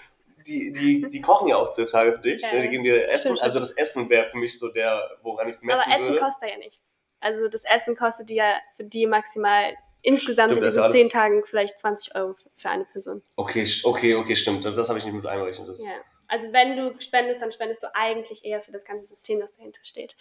[0.48, 2.41] die, die, die kochen ja auch zwölf Tage für dich.
[2.41, 2.54] Ja.
[2.54, 2.62] Ne?
[2.63, 3.36] Die geben dir Essen.
[3.36, 6.08] Stimmt, Also das Essen wäre für mich so der, woran ich es messen Aber Essen
[6.08, 6.20] würde.
[6.20, 6.96] kostet ja nichts.
[7.20, 11.10] Also das Essen kostet dir ja für die maximal insgesamt Stimmt, in ist diesen zehn
[11.10, 13.22] Tagen vielleicht 20 Euro für- eine Person.
[13.36, 14.63] Okay, okay, okay, stimmt.
[14.65, 15.68] Das habe ich nicht mit einberechnet.
[15.68, 15.91] Das, Ja.
[16.28, 19.80] Also wenn du spendest, dann spendest du eigentlich eher für das ganze System, das dahinter
[19.84, 20.15] steht.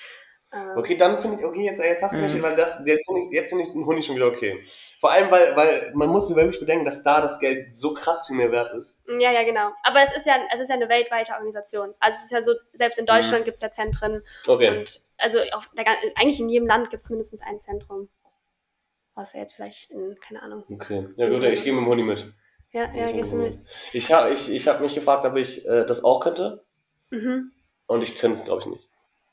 [0.52, 2.42] Ähm, Okay, dann finde ich, okay, jetzt, jetzt hast du mich, Mhm.
[2.42, 4.60] weil das, jetzt finde ich, jetzt finde ich den Huni schon wieder okay.
[5.00, 8.36] Vor allem, weil, weil man muss wirklich bedenken, dass da das Geld so krass viel
[8.36, 9.00] mehr wert ist.
[9.18, 9.70] Ja, ja, genau.
[9.82, 11.94] Aber es ist ja, es ist ja eine weltweite Organisation.
[11.98, 14.68] Also es ist ja so, selbst in Deutschland gibt es ja Zentren Okay.
[14.78, 15.70] und also auf
[16.16, 18.10] eigentlich in jedem Land gibt es mindestens ein Zentrum.
[19.14, 20.64] Außer jetzt vielleicht in, keine Ahnung.
[20.70, 21.08] Okay.
[21.16, 22.32] Ja gut, ich gehe mit dem Huni mit.
[22.72, 23.58] Ja, ja, gehst du mit.
[23.92, 26.64] Ich habe ich, ich hab mich gefragt, ob ich äh, das auch könnte.
[27.10, 27.52] Mhm.
[27.86, 28.88] Und ich könnte es, glaube ich, nicht.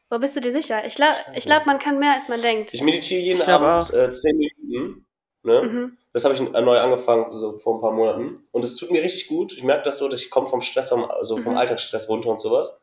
[0.10, 0.86] Wo bist du dir sicher?
[0.86, 2.74] Ich glaube, ich glaub, man kann mehr, als man denkt.
[2.74, 5.06] Ich meditiere jeden Ich Abend äh, 10 Minuten.
[5.44, 5.62] Ne?
[5.64, 5.98] Mhm.
[6.14, 8.46] Das habe ich äh, neu angefangen, so vor ein paar Monaten.
[8.52, 9.54] Und es tut mir richtig gut.
[9.54, 11.58] Ich merke das so, dass ich komme vom Stress, vom, also vom Mhm.
[11.58, 12.80] Alltagsstress runter und sowas.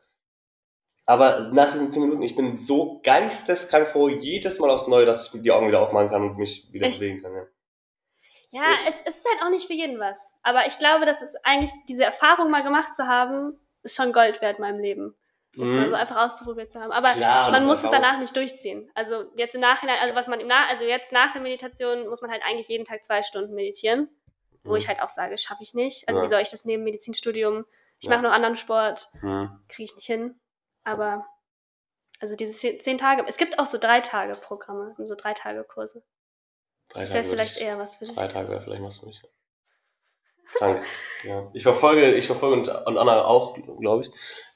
[1.09, 5.33] Aber nach diesen 10 Minuten, ich bin so geisteskrank froh, jedes Mal aufs Neue, dass
[5.33, 6.99] ich die Augen wieder aufmachen kann und mich wieder Echt?
[6.99, 7.33] bewegen kann.
[7.33, 7.43] Ja.
[8.51, 10.37] Ja, es, es ist halt auch nicht für jeden was.
[10.43, 14.39] Aber ich glaube, dass es eigentlich, diese Erfahrung mal gemacht zu haben, ist schon Gold
[14.41, 15.15] wert in meinem Leben.
[15.55, 15.75] Das Mhm.
[15.77, 16.91] mal so einfach auszuprobiert zu haben.
[16.91, 17.91] Aber Klar, man muss es raus.
[17.91, 18.91] danach nicht durchziehen.
[18.93, 22.21] Also jetzt im Nachhinein, also was man im Nach also jetzt nach der Meditation muss
[22.21, 24.09] man halt eigentlich jeden Tag zwei Stunden meditieren.
[24.63, 24.77] Wo Mhm.
[24.77, 26.07] ich halt auch sage, schaffe ich nicht.
[26.07, 26.25] Also Ja.
[26.25, 27.65] wie soll ich das neben Medizinstudium?
[27.99, 28.11] Ich Ja.
[28.15, 29.49] mache noch anderen Sport, Mhm.
[29.69, 30.39] kriege ich nicht hin.
[30.83, 31.25] Aber
[32.19, 36.03] also diese zehn, Tage, es gibt auch so drei Tage Programme, so drei Tage Kurse.
[36.89, 38.15] Drei Das wäre vielleicht ich- eher was für dich.
[38.15, 39.21] Drei Tage wäre vielleicht was für mich.
[40.55, 40.83] Krank.
[41.23, 41.49] ja.
[41.53, 44.11] Ich verfolge, ich verfolge und, und Anna auch, glaube ich.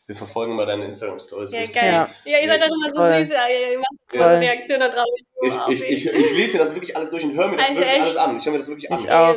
[0.06, 1.54] Wir verfolgen mal deine Instagram-Stories.
[1.54, 2.06] Ja, geil.
[2.08, 2.16] gut.
[2.34, 3.22] Ja, ihr seid doch immer so Voll.
[3.24, 3.32] süß.
[3.32, 4.26] Ja, ihr macht Ja.
[4.26, 5.08] immer so Reaktionen da drauf.
[5.44, 7.80] Ich, ich, ich, ich lese mir das wirklich alles durch und höre mir das Alter,
[7.80, 8.02] wirklich echt?
[8.02, 8.36] alles an.
[8.38, 9.00] Ich höre mir das wirklich an.
[9.00, 9.36] Ich auch.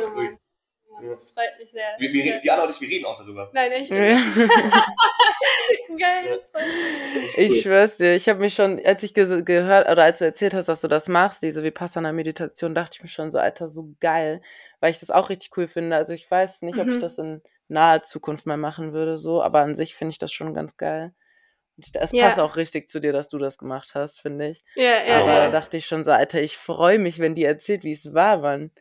[0.97, 1.05] Mann.
[1.05, 1.83] Ja, Das freut mich sehr.
[1.99, 3.49] Wir, wir, Anna und ich, wir reden auch darüber.
[3.53, 3.91] Nein, echt.
[3.91, 3.97] Ja.
[5.99, 6.65] Geil, das freut
[7.15, 7.37] mich.
[7.37, 10.53] Ich schwör's dir, ich habe mich schon, als ich ge gehört oder als du erzählt
[10.53, 14.41] hast, dass du das machst, diese Vipassana-Meditation, dachte ich mir schon so, Alter, so geil,
[14.79, 15.95] weil ich das auch richtig cool finde.
[15.95, 17.01] Also ich weiß nicht, ob ich Mhm.
[17.01, 20.53] das in naher Zukunft mal machen würde, so, aber an sich finde ich das schon
[20.53, 21.13] ganz geil.
[21.93, 22.25] Es Ja.
[22.25, 24.63] passt auch richtig zu dir, dass du das gemacht hast, finde ich.
[24.75, 25.45] Ja, ja, aber ja.
[25.45, 28.39] da dachte ich schon so, Alter, ich freue mich, wenn die erzählt, wie es war,
[28.39, 28.71] Mann.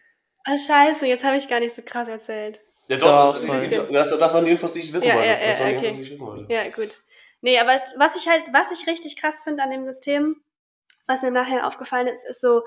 [0.49, 2.63] Ah, scheiße, jetzt habe ich gar nicht so krass erzählt.
[2.89, 3.89] Ja, Doch, das, voll.
[3.91, 5.27] das, das, das waren die Infos, die ich wissen Ja, wollte.
[5.29, 5.87] ja, ja, das waren die okay.
[5.87, 6.53] Infos, die ich wissen wollte.
[6.53, 7.01] Ja, gut.
[7.41, 10.41] Nee, aber was ich halt, was ich richtig krass finde an dem System,
[11.09, 12.63] was mir im Nachhinein aufgefallen ist, ist so,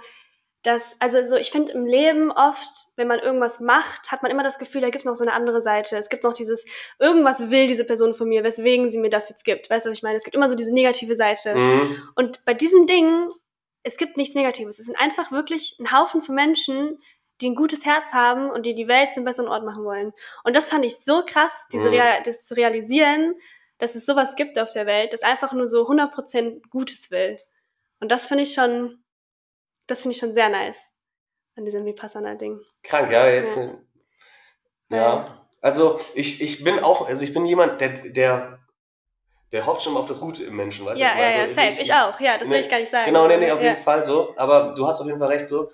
[0.64, 4.44] dass, also so, ich finde im Leben oft, wenn man irgendwas macht, hat man immer
[4.44, 5.96] das Gefühl, da gibt es noch so eine andere Seite.
[5.98, 6.66] Es gibt noch dieses,
[7.00, 9.70] irgendwas will diese Person von mir, weswegen sie mir das jetzt gibt.
[9.70, 10.18] Weißt du, was ich meine?
[10.18, 11.56] Es gibt immer so diese negative Seite.
[11.56, 12.10] Mhm.
[12.16, 13.30] Und bei diesen Dingen,
[13.84, 14.80] es gibt nichts Negatives.
[14.80, 17.02] Es sind einfach wirklich ein Haufen von Menschen,
[17.42, 20.14] die ein gutes Herz haben und die die Welt zum besseren Ort machen wollen.
[20.44, 22.24] Und das fand ich so krass, diese Mhm.
[22.24, 23.36] Das zu realisieren,
[23.78, 27.38] dass es sowas gibt auf der Welt, das einfach nur so 100% Gutes will.
[28.00, 29.04] Und das finde ich schon,
[29.88, 30.92] das finde ich schon sehr nice
[31.56, 32.60] an diesem Vipassana-Ding.
[32.84, 33.56] Krank, ja, jetzt.
[33.58, 33.64] Ja.
[33.64, 35.48] äh, Ja.
[35.62, 38.60] Also ich, ich bin auch, also ich bin jemand, der, der,
[39.52, 41.04] der hofft schon auf das Gute im Menschen, weißt du?
[41.04, 41.36] ja, ich ja, meine?
[41.36, 41.82] ja, Also safe.
[41.82, 43.06] Ich, auch, ja, das will nee, ich gar nicht sagen.
[43.06, 43.72] Genau, nee, nee, auf ja.
[43.72, 44.34] jeden Fall so.
[44.38, 45.72] Aber du hast auf jeden Fall recht, so.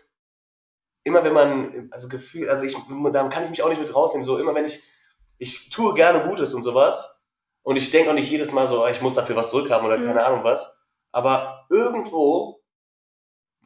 [1.06, 2.76] Immer wenn man, also Gefühl, also ich,
[3.14, 4.84] da kann ich mich auch nicht mit rausnehmen, so immer wenn ich
[5.38, 7.24] ich tue gerne Gutes und sowas.
[7.62, 9.98] Und ich denke auch nicht jedes Mal so, oh, ich muss dafür was zurückhaben oder
[9.98, 10.04] Mhm.
[10.06, 10.78] keine Ahnung was.
[11.12, 12.62] Aber irgendwo,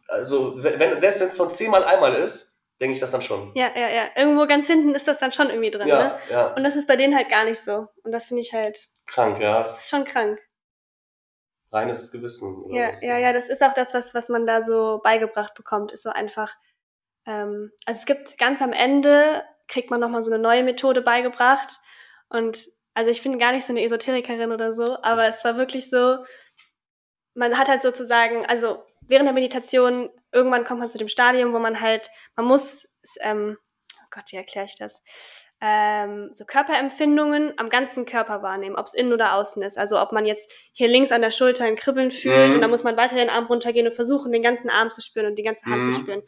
[0.07, 3.51] also wenn, selbst wenn es von zehnmal einmal ist, denke ich das dann schon.
[3.55, 4.09] Ja, ja, ja.
[4.15, 6.19] Irgendwo ganz hinten ist das dann schon irgendwie drin, Ja, ne?
[6.29, 7.87] ja, Und das ist bei denen halt gar nicht so.
[8.03, 9.57] Und das finde ich halt, krank, ja.
[9.57, 10.39] das ist schon krank.
[11.71, 12.63] Reines Gewissen.
[12.63, 13.03] oder Ja, was.
[13.03, 16.09] ja, ja, das ist auch das, was, was man da so beigebracht bekommt, ist so
[16.09, 16.51] einfach,
[17.29, 21.79] ähm, also es gibt ganz am Ende, kriegt man nochmal so eine neue Methode beigebracht.
[22.27, 25.89] Und also ich bin gar nicht so eine Esoterikerin oder so, aber es war wirklich
[25.89, 26.17] so,
[27.35, 31.59] man hat halt sozusagen, also während der Meditation, irgendwann kommt man zu dem Stadium, wo
[31.59, 32.89] man halt, man muss,
[33.21, 33.57] ähm,
[34.19, 35.01] Gott, wie erkläre ich das?
[35.61, 39.77] Ähm, so Körperempfindungen am ganzen Körper wahrnehmen, ob es innen oder außen ist.
[39.77, 42.55] Also ob man jetzt hier links an der Schulter ein Kribbeln fühlt Mhm.
[42.55, 45.27] und dann muss man weiter den Arm runtergehen und versuchen, den ganzen Arm zu spüren
[45.27, 45.95] und die ganze Hand zu Mhm.
[45.95, 46.23] spüren.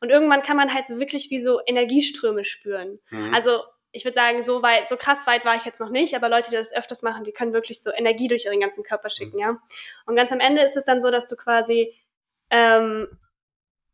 [0.00, 3.00] Und irgendwann kann man halt so wirklich wie so Energieströme spüren.
[3.10, 3.32] Mhm.
[3.34, 6.28] Also ich würde sagen, so weit, so krass weit war ich jetzt noch nicht, aber
[6.28, 9.36] Leute, die das öfters machen, die können wirklich so Energie durch ihren ganzen Körper schicken,
[9.36, 9.40] Mhm.
[9.42, 9.56] ja.
[10.06, 11.96] Und ganz am Ende ist es dann so, dass du quasi
[12.52, 13.06] ähm,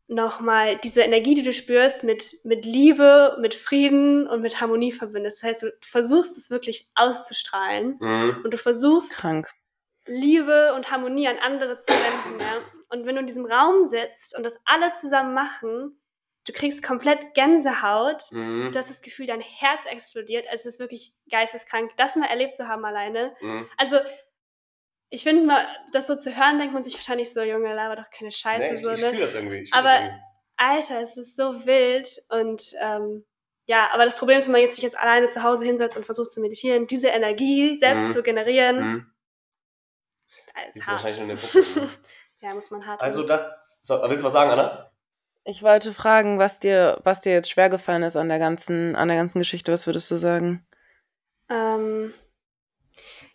[0.07, 5.43] nochmal diese Energie, die du spürst, mit, mit Liebe, mit Frieden und mit Harmonie verbindest.
[5.43, 8.41] Das heißt, du versuchst es wirklich auszustrahlen Mhm.
[8.43, 9.49] und du versuchst Krank.
[10.05, 12.39] Liebe und Harmonie an andere zu wenden.
[12.39, 12.45] Ja?
[12.89, 15.99] Und wenn du in diesem Raum sitzt und das alle zusammen machen,
[16.45, 18.71] du kriegst komplett Gänsehaut, Mhm.
[18.71, 20.45] du hast das Gefühl, dein Herz explodiert.
[20.49, 23.35] Also es ist wirklich geisteskrank, das mal erlebt zu haben alleine.
[23.41, 23.67] Mhm.
[23.77, 23.97] Also
[25.09, 28.09] ich finde mal, das so zu hören, denkt man sich wahrscheinlich so, Junge, laber doch
[28.09, 28.67] keine Scheiße.
[28.67, 29.09] Nee, ich so, ich ne?
[29.09, 29.65] fühle das irgendwie.
[29.65, 30.21] Fühl Aber- das irgendwie.
[30.59, 33.23] Alter, es ist so wild und ähm,
[33.69, 36.03] ja, aber das Problem ist, wenn man jetzt sich jetzt alleine zu Hause hinsetzt und
[36.05, 38.13] versucht zu meditieren, diese Energie selbst Mhm.
[38.13, 39.11] zu generieren, Mhm.
[40.55, 41.03] das Die ist ist hart.
[41.03, 41.41] wahrscheinlich schon in der
[41.75, 41.89] Buchhaltung, ne?
[42.41, 43.01] ja, muss man hart.
[43.01, 43.45] Also das.
[43.81, 44.91] So, willst du was sagen, Anna?
[45.43, 49.07] Ich wollte fragen, was dir, was dir jetzt schwer gefallen ist an der ganzen, an
[49.09, 49.71] der ganzen Geschichte.
[49.71, 50.65] Was würdest du sagen?
[51.49, 52.13] Ähm,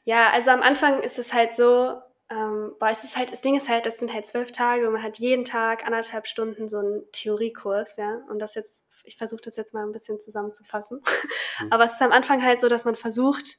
[0.04, 3.56] ja, also am Anfang ist es halt so, ähm, boah, es ist halt, das Ding
[3.56, 6.78] ist halt, das sind halt zwölf Tage und man hat jeden Tag anderthalb Stunden so
[6.78, 8.20] einen Theoriekurs, ja.
[8.28, 11.02] Und das jetzt, ich versuche das jetzt mal ein bisschen zusammenzufassen.
[11.60, 11.72] Mhm.
[11.72, 13.58] Aber es ist am Anfang halt so, dass man versucht,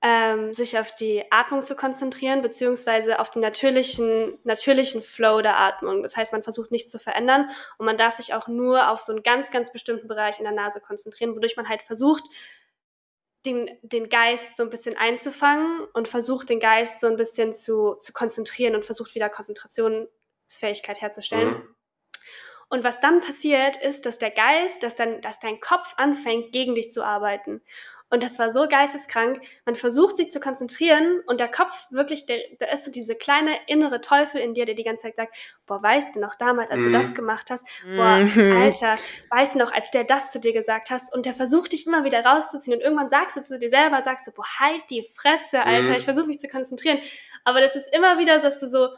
[0.00, 6.02] ähm, sich auf die Atmung zu konzentrieren, beziehungsweise auf den natürlichen, natürlichen Flow der Atmung.
[6.02, 9.12] Das heißt, man versucht nichts zu verändern und man darf sich auch nur auf so
[9.12, 12.22] einen ganz, ganz bestimmten Bereich in der Nase konzentrieren, wodurch man halt versucht,
[13.46, 17.94] den, den Geist so ein bisschen einzufangen und versucht, den Geist so ein bisschen zu,
[17.94, 21.50] zu konzentrieren und versucht wieder Konzentrationsfähigkeit herzustellen.
[21.50, 21.74] Mhm.
[22.70, 26.74] Und was dann passiert, ist, dass der Geist, dass, dann, dass dein Kopf anfängt, gegen
[26.74, 27.62] dich zu arbeiten.
[28.10, 29.40] Und das war so geisteskrank.
[29.66, 33.58] Man versucht sich zu konzentrieren und der Kopf wirklich, der, da ist so diese kleine
[33.66, 36.80] innere Teufel in dir, der die ganze Zeit sagt, boah, weißt du noch damals, als
[36.80, 36.92] du Mhm.
[36.92, 37.66] das gemacht hast?
[37.96, 38.56] Boah, Mhm.
[38.56, 38.94] Alter,
[39.30, 41.12] weißt du noch, als der das zu dir gesagt hast?
[41.12, 44.26] Und der versucht dich immer wieder rauszuziehen und irgendwann sagst du zu dir selber, sagst
[44.26, 45.96] du, boah, halt die Fresse, Alter, Mhm.
[45.96, 46.98] ich versuche mich zu konzentrieren.
[47.44, 48.88] Aber das ist immer wieder, dass du so,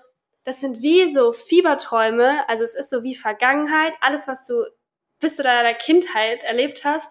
[0.45, 4.65] das sind wie so Fieberträume, also es ist so wie Vergangenheit, alles, was du
[5.19, 7.11] bis zu deiner Kindheit erlebt hast,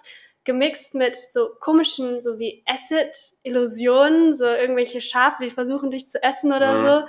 [0.50, 6.52] gemixt mit so komischen, so wie Acid-Illusionen, so irgendwelche Schafe, die versuchen dich zu essen
[6.52, 6.88] oder Mhm.
[6.88, 7.08] so,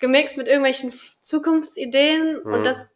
[0.00, 2.52] gemixt mit irgendwelchen Zukunftsideen Mhm.
[2.52, 2.86] und das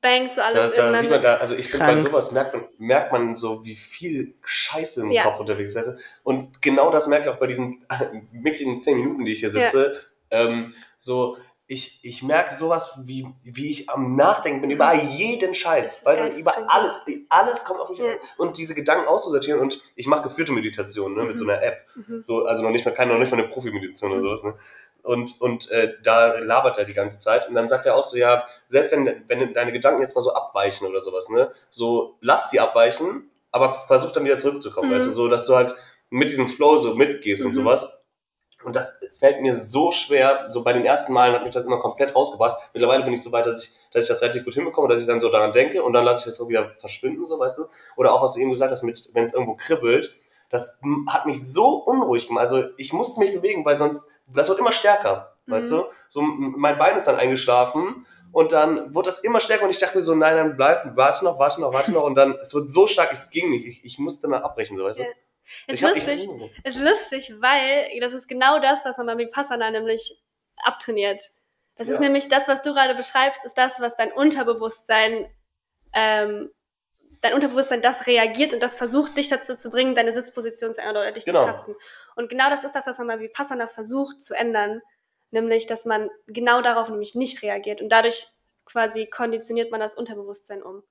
[0.00, 2.64] bangt so Da, alles da sieht man da, also ich finde bei sowas merkt man,
[2.78, 5.22] merkt man so, wie viel Scheiße im Ja.
[5.22, 5.94] Kopf unterwegs ist.
[6.24, 7.84] Und genau das merke ich auch bei diesen
[8.32, 9.94] mickrigen zehn Minuten, die ich hier sitze.
[10.30, 16.04] Ähm, so, ich, ich merke sowas, wie, wie ich am Nachdenken bin über jeden Scheiß.
[16.04, 17.00] Weißt du, über alles,
[17.30, 18.06] alles kommt auf mich Ja.
[18.36, 21.38] Und diese Gedanken auszusortieren und ich mache geführte Meditationen ne, mit Mhm.
[21.38, 21.78] so einer App.
[21.94, 22.22] Mhm.
[22.22, 24.54] So, also noch nicht mal, keine, noch nicht mal eine Profi-Meditation oder sowas, ne?
[25.02, 27.46] Und, und äh, da labert er die ganze Zeit.
[27.48, 30.32] Und dann sagt er auch so, ja, selbst wenn, wenn deine Gedanken jetzt mal so
[30.32, 34.94] abweichen oder sowas, ne, so lass die abweichen, aber versuch dann wieder zurückzukommen, Mhm.
[34.94, 35.74] weißt du, so, dass du halt
[36.10, 37.54] mit diesem Flow so mitgehst und Mhm.
[37.54, 38.03] sowas.
[38.64, 40.46] Und das fällt mir so schwer.
[40.48, 42.70] So bei den ersten Malen hat mich das immer komplett rausgebracht.
[42.72, 45.06] Mittlerweile bin ich so weit, dass ich, dass ich das relativ gut hinbekomme, dass ich
[45.06, 47.66] dann so daran denke und dann lasse ich das auch wieder verschwinden, so weißt du.
[47.96, 50.14] Oder auch was du eben gesagt hast, mit, wenn es irgendwo kribbelt,
[50.50, 52.42] das hat mich so unruhig gemacht.
[52.44, 55.76] Also ich musste mich bewegen, weil sonst, das wird immer stärker, weißt Mhm.
[55.76, 55.84] du.
[56.08, 59.96] So mein Bein ist dann eingeschlafen und dann wurde das immer stärker und ich dachte
[59.96, 62.68] mir so, nein, nein, bleib, warte noch, warte noch, warte noch und dann, es wird
[62.70, 63.66] so stark, es ging nicht.
[63.66, 65.02] Ich, ich musste mal abbrechen, so weißt du.
[65.04, 65.08] Ja.
[65.66, 66.28] Ist Ich lustig,
[66.64, 70.20] ist lustig, weil das ist genau das, was man beim Vipassana nämlich
[70.62, 71.20] abtrainiert.
[71.76, 72.00] Das ist Ja.
[72.02, 75.28] nämlich das, was du gerade beschreibst, ist das, was dein Unterbewusstsein,
[75.92, 76.50] ähm,
[77.20, 80.98] dein Unterbewusstsein das reagiert und das versucht, dich dazu zu bringen, deine Sitzposition zu ändern
[80.98, 81.40] oder dich Genau.
[81.42, 81.76] zu kratzen.
[82.16, 84.82] Und genau das ist das, was man beim Vipassana versucht zu ändern,
[85.30, 88.26] nämlich, dass man genau darauf nämlich nicht reagiert und dadurch
[88.66, 90.82] quasi konditioniert man das Unterbewusstsein um.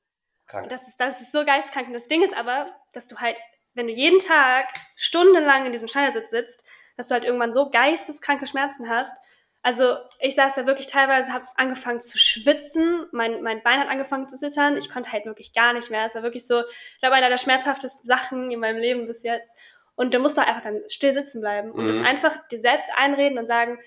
[0.47, 0.63] Krank.
[0.63, 1.87] Und das ist, das ist so geistkrank.
[1.87, 3.39] Und das Ding ist aber, dass du halt
[3.73, 6.63] wenn du jeden Tag stundenlang in diesem Schneidersitz sitzt,
[6.97, 9.15] dass du halt irgendwann so geisteskranke Schmerzen hast.
[9.63, 14.27] Also ich saß da wirklich teilweise, habe angefangen zu schwitzen, mein, mein Bein hat angefangen
[14.27, 16.05] zu zittern, ich konnte halt wirklich gar nicht mehr.
[16.05, 19.55] Es war wirklich so, ich glaube, einer der schmerzhaftesten Sachen in meinem Leben bis jetzt.
[19.95, 22.05] Und du musst doch einfach dann still sitzen bleiben und das Mhm.
[22.05, 23.79] einfach dir selbst einreden und sagen,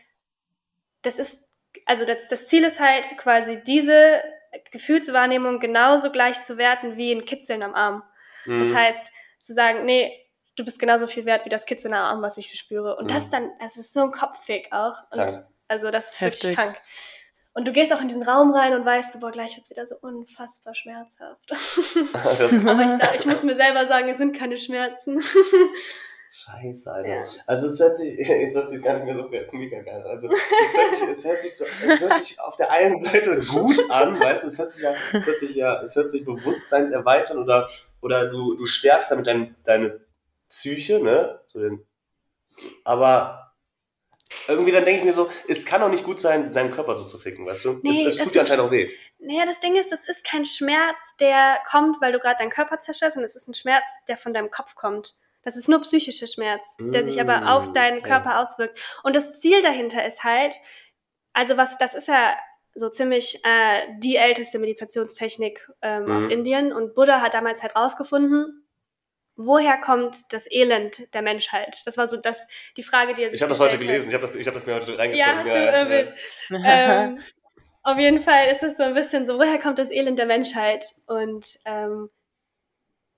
[1.03, 1.43] das ist,
[1.85, 4.23] also das, das Ziel ist halt quasi diese
[4.71, 8.03] Gefühlswahrnehmung genauso gleich zu werten wie ein Kitzeln am Arm.
[8.47, 8.75] Das Mhm.
[8.77, 9.13] heißt,
[9.47, 10.13] zu sagen, nee,
[10.57, 12.97] du bist genauso viel wert wie das Kitzeln am Arm, was ich spüre.
[12.97, 13.31] Und das Mhm.
[13.31, 15.03] dann, das ist so ein Kopffick auch.
[15.11, 15.47] Und Danke.
[15.69, 16.43] also das ist Heftig.
[16.45, 16.77] wirklich krank.
[17.55, 19.95] Und du gehst auch in diesen Raum rein und weißt, boah, gleich wird's wieder so
[20.03, 21.51] unfassbar schmerzhaft.
[22.13, 25.23] Aber ich, da, ich muss mir selber sagen, es sind keine Schmerzen.
[26.31, 27.09] Scheiße, Alter.
[27.09, 27.23] Ja.
[27.47, 30.07] Also es hört sich, es hört sich gar nicht mehr so mega geil an.
[30.07, 33.41] Also es hört sich, es hört sich so, es hört sich auf der einen Seite
[33.41, 36.25] gut an, weißt du, es hört sich ja, es hört sich ja, es hört sich
[36.27, 37.67] Bewusstseinserweitern oder,
[38.07, 40.01] oder du, du stärkst damit dein, deine
[40.49, 41.41] Psyche, ne?
[42.85, 43.53] Aber
[44.49, 47.05] irgendwie dann denke ich mir so, es kann doch nicht gut sein, seinen Körper so
[47.05, 47.81] zu ficken, weißt du?
[47.83, 48.91] Nee, es, es das- tut dir anscheinend auch weh.
[49.19, 52.79] Naja, das Ding ist, das ist kein Schmerz, der kommt, weil du gerade deinen Körper
[52.81, 55.17] zerstörst, sondern es ist ein Schmerz, der von deinem Kopf kommt.
[55.43, 58.03] Das ist nur psychischer Schmerz, der sich aber Mm, auf deinen.
[58.03, 58.79] Körper auswirkt.
[59.05, 60.55] Und das Ziel dahinter ist halt,
[61.33, 62.37] also was, das ist ja
[62.77, 66.31] so ziemlich äh, die älteste Meditationstechnik ähm, aus Mhm.
[66.31, 66.73] Indien.
[66.73, 68.67] Und Buddha hat damals halt rausgefunden,
[69.35, 71.83] woher kommt das Elend der Menschheit?
[71.87, 73.81] Das war so das, die Frage, die er sich Ich habe das heute hat.
[73.81, 75.39] gelesen, ich habe das, ich hab das mir heute Ja, reingezogen.
[75.39, 76.15] hast du, äh, wild.
[76.65, 77.21] ähm,
[77.83, 80.95] auf jeden Fall ist es so ein bisschen so, woher kommt das Elend der Menschheit?
[81.07, 82.11] Und ähm,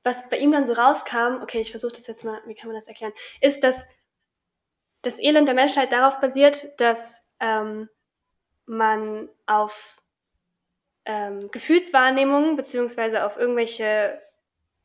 [0.04, 2.76] was bei ihm dann so rauskam, okay, ich versuche das jetzt mal, wie kann man
[2.76, 3.86] das erklären, ist, dass
[5.02, 7.88] das Elend der Menschheit darauf basiert, dass ähm,
[8.68, 10.00] man auf
[11.04, 14.20] ähm, Gefühlswahrnehmungen beziehungsweise auf irgendwelche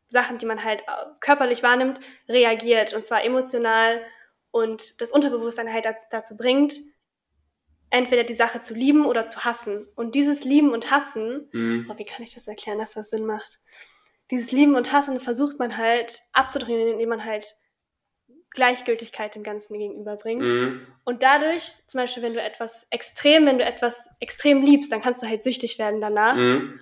[0.07, 0.85] Sachen, die man halt äh,
[1.19, 2.93] körperlich wahrnimmt, reagiert.
[2.93, 4.01] Und zwar emotional
[4.51, 6.79] und das Unterbewusstsein halt dazu, bringt,
[7.89, 9.85] entweder die Sache zu lieben oder zu hassen.
[9.95, 11.89] Und dieses Lieben und Hassen, Mhm.
[11.91, 13.59] oh, wie kann ich das erklären, dass das Sinn macht?
[14.31, 17.55] Dieses Lieben und Hassen versucht man halt abzutrainieren, indem man halt
[18.53, 20.43] Gleichgültigkeit dem Ganzen gegenüberbringt.
[20.47, 20.87] Mhm.
[21.03, 25.21] Und dadurch, zum Beispiel, wenn du etwas extrem, wenn du etwas extrem liebst, dann kannst
[25.23, 26.35] du halt süchtig werden danach.
[26.35, 26.79] Mhm.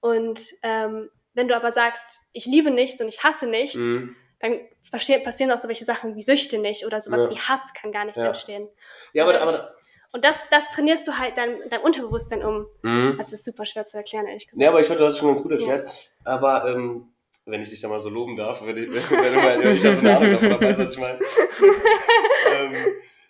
[0.00, 4.16] Und ähm, wenn du aber sagst, ich liebe nichts und ich hasse nichts, Mhm.
[4.40, 4.60] dann
[4.92, 7.30] passi- passieren auch so welche Sachen wie Süchte nicht oder sowas Ja.
[7.30, 8.28] wie Hass kann gar nicht Ja.
[8.28, 8.68] entstehen.
[9.12, 9.74] Ja, aber, Dadurch- aber
[10.14, 12.66] Und das, das trainierst du halt dein, dein Unterbewusstsein um.
[12.82, 13.16] mhm.
[13.18, 14.62] Das ist super schwer zu erklären, ehrlich gesagt.
[14.62, 16.10] Ja, aber ich finde, du hast es schon ganz gut erklärt.
[16.24, 17.12] Aber ähm,
[17.48, 19.82] wenn ich dich da mal so loben darf, wenn ich, wenn du mal, wenn ich
[19.82, 21.18] da so eine Ahnung davon habe, weißt du, was ich meine?
[22.54, 22.72] ähm,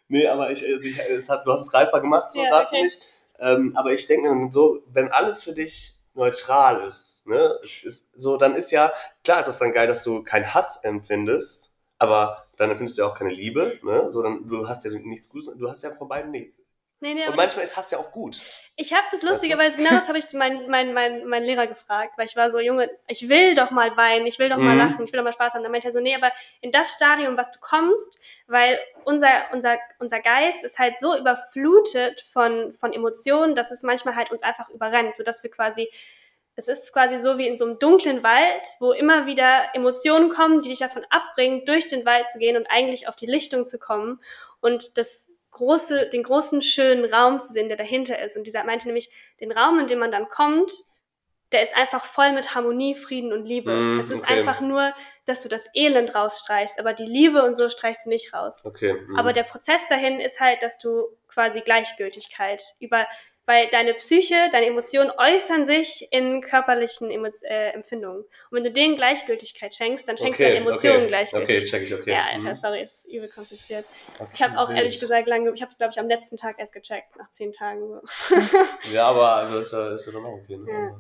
[0.09, 2.67] nee, aber ich, also ich es hat, du hast es greifbar gemacht, so Ja, gerade
[2.67, 2.77] okay.
[2.77, 2.99] für mich.
[3.41, 8.37] Ähm, aber ich denke so, wenn alles für dich neutral ist, ne, es ist so,
[8.37, 12.71] dann ist ja, klar ist es dann geil, dass du keinen Hass empfindest, aber dann
[12.71, 14.11] empfindest du ja auch keine Liebe, ne?
[14.11, 16.63] So, dann, du hast ja nichts Gutes, du hast ja von beiden nichts.
[17.01, 18.41] Nee, nee, Und manchmal ist Hass ja auch gut.
[18.75, 22.27] ich habe das lustigerweise, genau das habe ich meinen mein, mein, mein Lehrer gefragt, weil
[22.27, 24.79] ich war so, Junge, ich will doch mal weinen, ich will doch mal Mhm.
[24.81, 25.63] lachen, ich will doch mal Spaß haben.
[25.63, 29.79] Dann meinte er so, nee, aber in das Stadium, was du kommst, weil unser, unser,
[30.01, 34.69] unser Geist ist halt so überflutet von, von Emotionen, dass es manchmal halt uns einfach
[34.71, 35.89] überrennt, sodass wir quasi
[36.57, 40.61] es ist quasi so wie in so einem dunklen Wald, wo immer wieder Emotionen kommen,
[40.63, 43.79] die dich davon abbringen, durch den Wald zu gehen und eigentlich auf die Lichtung zu
[43.79, 44.21] kommen
[44.61, 48.37] und das große, den großen, schönen Raum zu sehen, der dahinter ist.
[48.37, 50.73] Und dieser meinte nämlich, den Raum, in dem man dann kommt,
[51.53, 53.73] der ist einfach voll mit Harmonie, Frieden und Liebe.
[53.75, 54.35] Mm, es ist okay.
[54.39, 54.93] einfach nur,
[55.25, 58.63] dass du das Elend rausstreichst, aber die Liebe und so streichst du nicht raus.
[58.65, 58.93] Okay.
[58.93, 59.19] mhm.
[59.19, 63.07] Aber der Prozess dahin ist halt, dass du quasi Gleichgültigkeit über,
[63.49, 68.21] weil deine Psyche, deine Emotionen äußern sich in körperlichen Emo äh, Empfindungen.
[68.21, 71.07] Und wenn du denen Gleichgültigkeit schenkst, dann schenkst du deinen Emotionen okay.
[71.09, 71.57] Gleichgültigkeit.
[71.63, 72.13] Okay, check ich, okay.
[72.13, 72.55] Ja, Alter, Mhm.
[72.55, 73.87] sorry, ist übel kompliziert.
[74.19, 76.57] Okay, Ich habe auch ehrlich gesagt lange, ich habe es glaube ich am letzten Tag
[76.59, 77.81] erst gecheckt, nach zehn Tagen.
[77.89, 78.01] So.
[78.93, 80.57] Ja, aber das ist ja, ist ja dann auch okay.
[80.59, 80.71] Ne?
[80.71, 80.79] Ja.
[80.81, 80.95] Also.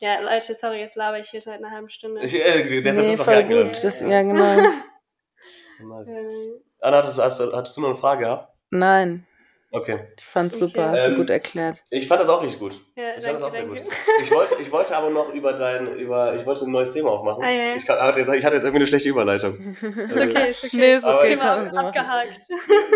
[0.00, 2.20] Ja, Leute, sorry, jetzt laber ich hier seit einer halben Stunde.
[2.24, 3.84] Ich, äh, deshalb nee, ist voll hier gut.
[3.84, 4.44] Das, ja, genau.
[5.78, 6.08] So nice.
[6.10, 8.52] Ähm, Anna, hattest, hast, du- hattest du noch eine Frage gehabt?
[8.70, 9.24] Nein,
[9.74, 10.00] Okay.
[10.18, 10.66] ich fand's Okay.
[10.66, 11.82] super, hast du Ähm, gut erklärt.
[11.90, 12.74] Ich fand das auch richtig gut.
[12.94, 13.82] ja, Ich fand das auch danke, sehr danke.
[13.84, 13.92] gut.
[14.22, 17.42] Ich wollte, ich wollte aber noch über dein, über, ich wollte ein neues Thema aufmachen.
[17.42, 17.74] Ah, ja, ja.
[17.76, 19.58] Ich, hatte jetzt, ich hatte jetzt irgendwie eine schlechte Überleitung.
[19.82, 20.76] Ist okay, ist okay.
[20.76, 22.38] Nee, ist okay, ich- Thema so abgehakt.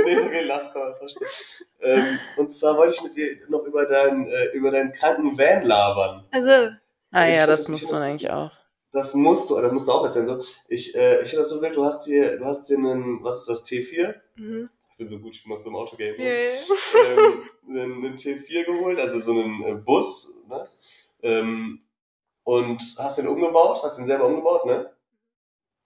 [0.05, 1.29] nee, ist okay, lass komm, verstehe.
[1.81, 5.63] Ähm, und zwar wollte ich mit dir noch über, dein, äh, über deinen kranken Van
[5.63, 6.25] labern.
[6.31, 6.51] Also,
[7.11, 8.51] Ah Ich ja, das ich muss man das- eigentlich auch.
[8.93, 10.27] Das musst du, das musst du auch erzählen.
[10.27, 10.41] So.
[10.69, 13.41] Ich, äh, ich finde das so wild, du hast hier, du hast hier einen, was
[13.41, 14.15] ist das, T4?
[14.37, 14.69] mhm.
[14.97, 16.17] Ich bin so gut, ich bin aus so einem Autogame.
[16.17, 16.25] Ja.
[16.25, 20.69] ähm, einen, einen T4 geholt, also so einen äh, Bus, ne?
[21.23, 21.83] Ähm,
[22.45, 24.97] und hast den umgebaut, hast den selber umgebaut, ne?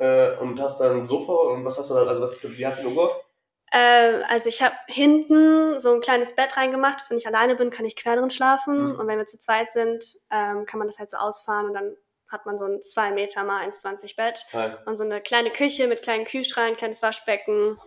[0.00, 2.78] äh, und hast dann ein Sofa und was hast du da, also was wie hast
[2.78, 3.24] du den umgebaut?
[3.72, 7.70] Ähm, also ich habe hinten so ein kleines Bett reingemacht, dass wenn ich alleine bin,
[7.70, 8.94] kann ich quer drin schlafen.
[8.94, 8.98] Mhm.
[8.98, 11.96] Und wenn wir zu zweit sind, ähm, kann man das halt so ausfahren und dann
[12.28, 14.76] hat man so ein 2 Meter mal 1,20 Bett Nein.
[14.86, 17.78] und so eine kleine Küche mit kleinen Kühlschrank, kleines Waschbecken.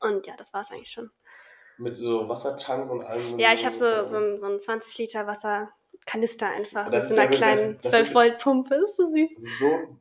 [0.00, 1.10] Und ja, das war's eigentlich schon.
[1.78, 3.38] Mit so Wassertank und allem.
[3.38, 7.14] Ja, ich habe so, so, ein, so ein 20 Liter Wasserkanister einfach Das mit ist
[7.16, 8.74] so einer ja- kleinen das 12 ist- Volt Pumpe.
[8.76, 9.58] Ist so süß.
[9.58, 9.98] So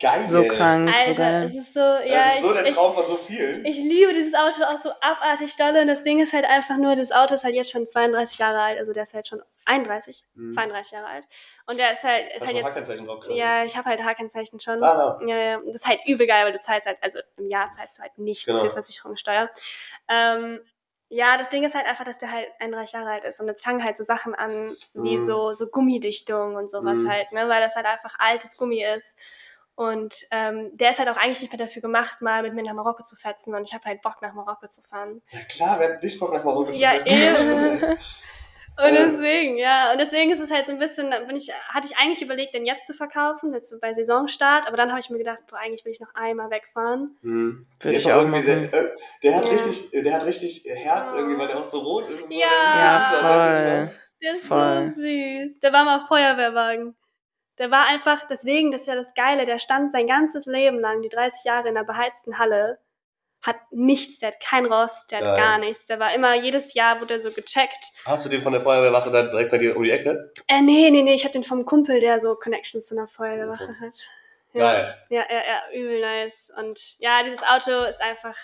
[0.00, 0.24] geil.
[0.26, 1.42] So krank, so Alter, geil.
[1.44, 3.64] es ist so, ja, das ist so der ich, Traum von so vielen.
[3.64, 5.80] ich, ich liebe dieses Auto auch so abartig dolle.
[5.82, 8.60] Und das Ding ist halt einfach nur, das Auto ist halt jetzt schon 32 Jahre
[8.60, 10.52] alt, also der ist halt schon 31, Mhm.
[10.52, 11.26] 32 Jahre alt.
[11.66, 12.66] Und der ist halt, ist Hast halt du jetzt.
[12.66, 13.38] Hackenzeichen drauf genommen?
[13.38, 14.82] Ja, ich habe halt H-Kennzeichen schon.
[14.82, 15.56] Ah, Ja, ja.
[15.58, 18.16] Das ist halt übel geil, weil du zahlst halt, also im Jahr zahlst du halt
[18.18, 18.60] nichts Genau.
[18.60, 19.50] für Versicherungssteuer.
[20.08, 20.60] Ähm,
[21.08, 23.40] ja, das Ding ist halt einfach, dass der halt 31 Jahre alt ist.
[23.40, 24.50] Und jetzt fangen halt so Sachen an,
[24.94, 25.22] wie Mhm.
[25.22, 27.08] so, so Gummidichtung und sowas Mhm.
[27.10, 27.48] halt, ne?
[27.48, 29.16] Weil das halt einfach altes Gummi ist.
[29.76, 32.72] Und ähm, der ist halt auch eigentlich nicht mehr dafür gemacht, mal mit mir nach
[32.72, 33.54] Marokko zu fetzen.
[33.54, 35.22] Und ich habe halt Bock, nach Marokko zu fahren.
[35.30, 37.80] Ja klar, wer hat nicht Bock nach Marokko zu Ja, fliegen?
[37.82, 37.96] eben.
[38.78, 39.06] Und Äh.
[39.06, 41.96] deswegen, ja, und deswegen ist es halt so ein bisschen, da bin ich, hatte ich
[41.96, 45.38] eigentlich überlegt, den jetzt zu verkaufen, jetzt bei Saisonstart, aber dann habe ich mir gedacht,
[45.48, 47.16] boah, eigentlich will ich noch einmal wegfahren.
[47.22, 47.66] Hm.
[47.82, 49.52] Der, ich auch irgendwie, der, äh, der hat Ja.
[49.52, 52.38] richtig, der hat richtig Herz irgendwie, weil der auch so rot ist und so.
[52.38, 52.46] Ja.
[52.76, 54.92] Ja, ich Der ist Voll.
[54.94, 55.60] so süß.
[55.60, 56.94] Der war mal Feuerwehrwagen.
[57.58, 61.02] Der war einfach, deswegen, das ist ja das Geile, der stand sein ganzes Leben lang,
[61.02, 62.78] die 30 Jahre in der beheizten Halle,
[63.42, 65.36] hat nichts, der hat kein Rost, der hat Geil.
[65.36, 65.86] gar nichts.
[65.86, 67.92] Der war immer, jedes Jahr wurde er so gecheckt.
[68.04, 70.32] Hast du den von der Feuerwehrwache da direkt bei dir um die Ecke?
[70.48, 73.78] Äh, nee, nee, nee, ich hab den vom Kumpel, der so Connections zu einer Feuerwehrwache
[73.80, 73.94] hat.
[74.52, 74.72] Ja.
[74.72, 74.98] Geil.
[75.10, 76.52] Ja, ja, ja, übel nice.
[76.58, 78.36] Und ja, dieses Auto ist einfach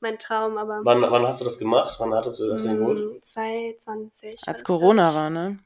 [0.00, 0.80] mein Traum, aber.
[0.84, 1.96] Wann, wann hast du das gemacht?
[1.98, 3.00] Wann hattest du das denn geholt?
[3.00, 4.40] Mm, 2020.
[4.46, 5.58] war Als Corona war, ne?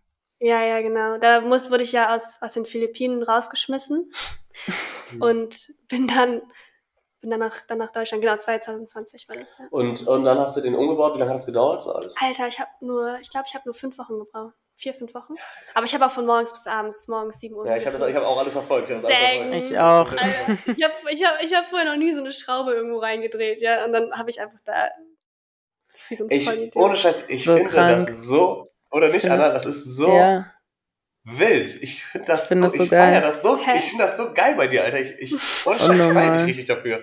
[0.44, 1.18] Ja, ja, genau.
[1.18, 4.10] Da muss, wurde ich ja aus, aus den Philippinen rausgeschmissen
[5.10, 5.22] Hm.
[5.22, 6.42] und bin dann,
[7.20, 8.22] bin dann, nach, dann nach Deutschland.
[8.22, 9.66] Genau, 2020 war das ja.
[9.70, 11.14] Und, und dann hast du den umgebaut.
[11.14, 11.82] Wie lange hat das gedauert?
[11.82, 12.14] So alles?
[12.20, 14.54] Alter, ich habe nur, ich glaube, ich habe nur fünf Wochen gebraucht.
[14.74, 15.34] Vier, fünf Wochen.
[15.74, 17.66] Aber ich habe auch von morgens bis abends, morgens 7 Uhr.
[17.66, 18.90] Ja, ich habe hab auch alles verfolgt.
[18.90, 19.70] Ich alles.
[19.70, 20.10] Ich auch.
[20.10, 20.26] Alter,
[20.76, 23.84] ich habe ich hab, ich hab vorher noch nie so eine Schraube irgendwo reingedreht, ja.
[23.84, 24.88] Und dann habe ich einfach da
[26.08, 28.06] wie so ein Ich, ohne Scheiß, ich So finde krank.
[28.06, 30.46] das so, oder nicht, Anna, das ist so Ja,
[31.24, 31.82] wild.
[31.82, 33.20] Ich finde das, Ich find so, das so ich geil.
[33.20, 35.00] das so, ich finde das so geil bei dir, Alter.
[35.00, 36.14] Ich, ich, Scheiß, ich Unnormal.
[36.14, 37.02] feier dich richtig dafür.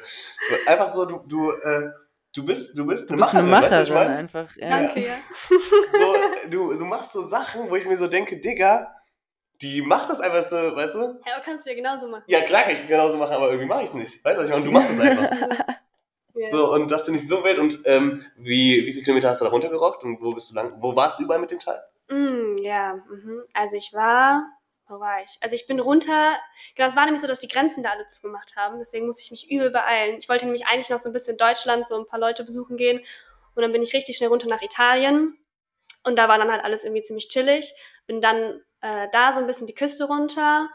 [0.68, 1.90] Einfach so, du, du, äh,
[2.34, 4.20] du bist, du bist du eine bist eine Macherin, weißt du, was ich Macherin meine?
[4.20, 4.56] einfach.
[4.56, 4.70] Ja.
[4.70, 5.16] Danke, ja.
[5.92, 6.16] So,
[6.50, 8.94] du, du machst so Sachen, wo ich mir so denke, Digga,
[9.62, 11.00] die macht das einfach so, weißt du?
[11.26, 12.24] Ja, aber kannst du ja genauso machen.
[12.28, 14.24] Ja, klar kann ich es genauso machen, aber irgendwie mache ich es nicht.
[14.24, 14.56] Weißt du, was ich meine?
[14.62, 15.30] Und du machst es einfach.
[16.36, 16.50] Ja.
[16.50, 17.60] So, und das finde ich so wild.
[17.60, 20.76] Und ähm, wie, wie viele Kilometer hast du da runtergerockt und wo bist du lang?
[20.80, 21.82] Wo warst du überall mit dem Teil?
[22.10, 23.44] Mm, ja, mhm.
[23.54, 24.44] also ich war,
[24.88, 25.38] wo war ich?
[25.42, 26.34] Also ich bin runter,
[26.76, 29.32] genau, es war nämlich so, dass die Grenzen da alle zugemacht haben, deswegen musste ich
[29.32, 30.18] mich übel beeilen.
[30.18, 33.00] Ich wollte nämlich eigentlich noch so ein bisschen Deutschland, so ein paar Leute besuchen gehen
[33.54, 35.38] und dann bin ich richtig schnell runter nach Italien
[36.04, 37.76] und da war dann halt alles irgendwie ziemlich chillig.
[38.08, 40.70] Bin dann äh, da so ein bisschen die Küste runter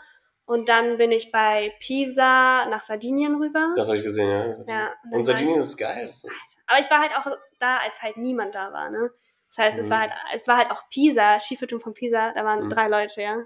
[0.47, 3.73] und dann bin ich bei Pisa nach Sardinien rüber.
[3.77, 4.65] Das habe ich gesehen, ja.
[4.67, 6.05] Ja, und Und Sardinien ist geil.
[6.05, 6.27] Ist,
[6.67, 7.27] aber ich war halt auch
[7.59, 9.11] da, als halt niemand da war, ne?
[9.49, 9.91] Das heißt, es Mhm.
[9.93, 12.71] war halt, es war halt auch Pisa, Skifahreturm von Pisa, da waren Mhm.
[12.71, 13.39] drei Leute, ja.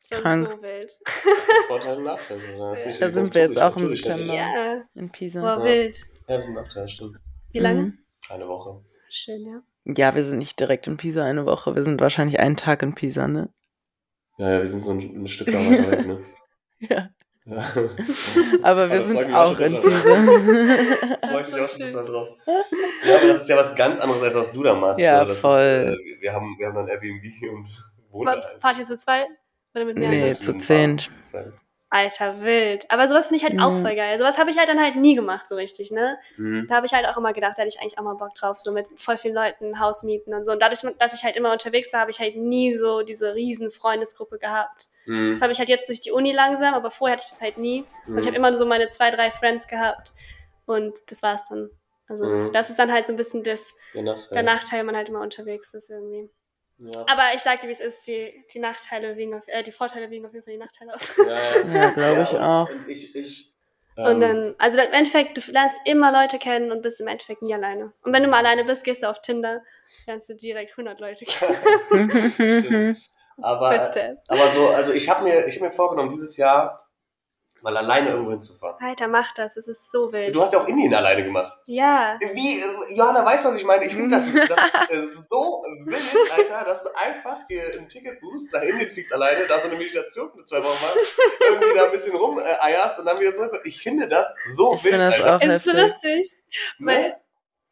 [0.00, 0.46] Das war Krank.
[0.46, 0.92] so wild.
[1.66, 2.38] Vorteil und Nachteil.
[2.38, 2.58] So.
[2.70, 3.88] Das ist nicht Da sind wir jetzt auch im.
[3.88, 4.32] September.
[4.34, 5.42] Ja, In Pisa.
[5.42, 5.64] war Ja.
[5.64, 5.96] wild.
[6.28, 7.16] Ja, wir sind Nachteil, stimmt.
[7.50, 7.80] Wie lange?
[7.82, 7.98] Mhm.
[8.28, 8.84] Eine Woche.
[9.10, 9.62] Schön, ja.
[9.96, 11.74] Ja, wir sind nicht direkt in Pisa eine Woche.
[11.74, 13.48] Wir sind wahrscheinlich einen Tag in Pisa, ne?
[14.38, 16.20] Ja, ja, wir sind so ein, ein Stück da weiter weg, ne?
[16.80, 17.10] Ja.
[17.44, 17.56] Ja.
[18.62, 19.80] Aber wir ich sind auch in.
[19.80, 19.98] Pisa.
[20.14, 22.28] Freue ich mich auch schon total drauf.
[22.46, 25.00] Ja, aber das ist ja was ganz anderes, als was du da machst.
[25.00, 25.60] Ja, So, das voll.
[25.60, 28.58] Ist, äh, wir, haben, wir haben dann Airbnb und wohnen da.
[28.58, 29.26] fahrt ihr zu zweit?
[29.74, 30.08] Oder mit mir?
[30.08, 30.58] Nee, zu.
[30.58, 31.08] Friends.
[31.90, 32.84] Alter, wild.
[32.90, 33.82] Aber sowas finde ich halt auch Mhm.
[33.82, 34.18] voll geil.
[34.18, 36.18] Sowas habe ich halt dann halt nie gemacht, so richtig, ne?
[36.36, 36.66] Mhm.
[36.68, 38.58] Da habe ich halt auch immer gedacht, da hätte ich eigentlich auch mal Bock drauf,
[38.58, 40.52] so mit voll vielen Leuten ein Haus mieten und so.
[40.52, 43.70] Und dadurch, dass ich halt immer unterwegs war, habe ich halt nie so diese riesen
[43.70, 44.88] Freundesgruppe gehabt.
[45.06, 45.32] Mhm.
[45.32, 47.56] Das habe ich halt jetzt durch die Uni langsam, aber vorher hatte ich das halt
[47.56, 47.84] nie.
[48.06, 48.44] Und ich habe Mhm.
[48.44, 50.12] immer so meine zwei, drei Friends gehabt.
[50.66, 51.70] Und das war's dann.
[52.06, 52.52] Also das, Mhm.
[52.52, 54.34] das ist dann halt so ein bisschen das, Der Nachteil.
[54.34, 56.28] der Nachteil, wenn man halt immer unterwegs ist irgendwie.
[56.78, 57.00] Ja.
[57.08, 60.26] Aber ich sagte, wie es ist, die, die Nachteile wiegen auf, äh, die Vorteile wiegen
[60.26, 61.16] auf jeden Fall die Nachteile aus.
[61.16, 61.24] Ja,
[61.74, 61.74] ja.
[61.74, 62.70] Ja, glaube ich und, auch.
[62.70, 63.52] Und ich, ich,
[63.96, 67.08] Und ähm, dann, also dann im Endeffekt, du lernst immer Leute kennen und bist im
[67.08, 67.92] Endeffekt nie alleine.
[68.02, 69.62] Und wenn du mal alleine bist, gehst du auf Tinder,
[70.06, 71.24] lernst du direkt 100 Leute
[71.90, 72.96] kennen.
[73.42, 73.70] aber,
[74.28, 76.87] aber so, also ich habe mir, ich hab mir vorgenommen, dieses Jahr
[77.62, 78.76] mal alleine irgendwo hinzufahren.
[78.80, 79.56] Alter, mach das.
[79.56, 80.34] Es ist so wild.
[80.34, 81.52] Du hast ja auch Indien alleine gemacht.
[81.66, 82.18] ja.
[82.32, 83.84] Wie, äh, Johanna, weißt du, was ich meine?
[83.84, 84.58] Ich finde das, das
[84.90, 89.46] äh, so wild, Alter, dass du einfach dir ein Ticket buchst, nach Indien fliegst alleine,
[89.46, 90.98] da so eine Meditation für zwei Wochen machst,
[91.40, 93.60] irgendwie da ein bisschen rumeierst und dann wieder zurück.
[93.64, 95.36] Ich finde das so Ich wild, finde das Alter.
[95.36, 96.36] auch Es ist so lustig,
[96.78, 96.86] Ne?
[96.92, 97.16] weil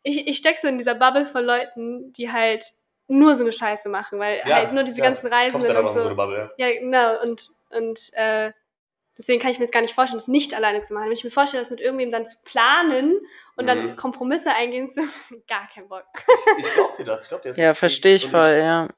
[0.03, 2.64] ich, ich steck so in dieser Bubble von Leuten, die halt
[3.09, 5.05] nur so eine Scheiße machen, weil Ja, halt nur diese ja.
[5.05, 6.09] ganzen Kommst Reisenden ja dann und in so so.
[6.09, 6.66] eine Bubble, ja.
[6.68, 7.22] Ja, genau.
[7.22, 8.53] Und, und äh,
[9.18, 11.06] deswegen kann ich mir das gar nicht vorstellen, das nicht alleine zu machen.
[11.06, 13.20] Wenn ich mir vorstelle, das mit irgendwem dann zu planen
[13.56, 13.96] und dann Mhm.
[13.96, 16.04] Kompromisse eingehen zu müssen, gar kein Bock.
[16.58, 17.22] Ich, ich glaub dir das.
[17.24, 18.88] Ich glaub dir das Ja, verstehe ich voll, ja.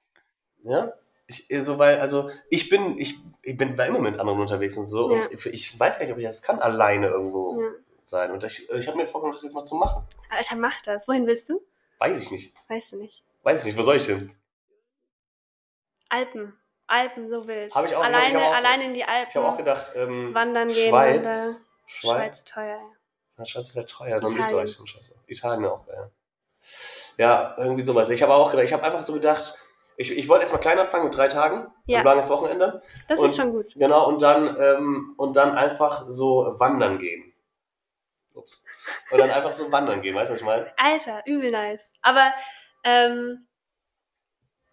[0.65, 0.93] Ja?
[1.27, 5.11] Ich, so, weil, also, ich bin, ich, ich bin immer mit anderen unterwegs und so.
[5.11, 5.17] Ja.
[5.17, 7.69] Und ich, ich weiß gar nicht, ob ich das kann, alleine irgendwo Ja.
[8.05, 8.31] sein.
[8.31, 10.05] Und ich, ich habe mir vorgenommen, das jetzt mal zu machen.
[10.31, 11.07] Alter, mach das.
[11.07, 11.61] Wohin willst du?
[11.99, 12.55] Weiß ich nicht.
[12.69, 13.23] Weißt du nicht.
[13.43, 13.77] Weiß ich nicht.
[13.77, 14.35] Wo soll ich hin?
[16.09, 16.58] Alpen.
[16.89, 17.75] Alpen, so wild.
[17.75, 19.29] Hab ich auch- hab ich alleine, aber auch- alleine in die Alpen.
[19.31, 20.89] Ich habe auch gedacht, ähm, Wandern gehen.
[20.89, 21.17] Schweiz.
[21.17, 21.31] Wander-
[21.87, 22.13] Schweiz.
[22.17, 22.81] Schweiz teuer,
[23.39, 23.45] ja.
[23.47, 24.21] Schweiz ist ja teuer.
[24.21, 24.37] Dann.
[24.37, 25.15] Österreich schon scheiße.
[25.27, 26.11] Italien auch, ja.
[27.19, 28.11] Ja, irgendwie sowas.
[28.11, 29.55] Ich habe auch gedacht, ich habe einfach so gedacht,
[29.97, 32.01] ich, ich wollte erstmal klein anfangen mit drei Tagen, Ja.
[32.01, 32.83] ein langes Wochenende.
[33.09, 33.73] Das Und- ist schon gut.
[33.75, 37.33] Genau, und dann, ähm, und dann einfach so wandern gehen.
[38.35, 38.65] Ups.
[39.11, 40.73] Und dann einfach so wandern gehen, weißt du, was ich meine?
[40.77, 41.93] Alter, übel nice.
[42.03, 42.33] Aber,
[42.85, 43.48] ähm,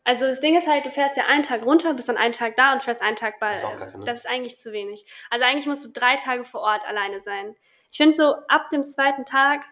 [0.05, 2.55] also das Ding ist halt, du fährst ja einen Tag runter, bist dann einen Tag
[2.55, 3.49] da und fährst einen Tag bei.
[3.49, 4.05] Das ist auch kacke, ne?
[4.05, 5.05] Das ist eigentlich zu wenig.
[5.31, 7.55] Also eigentlich musst du drei Tage vor Ort alleine sein.
[7.91, 9.63] Ich finde so, ab dem zweiten Tag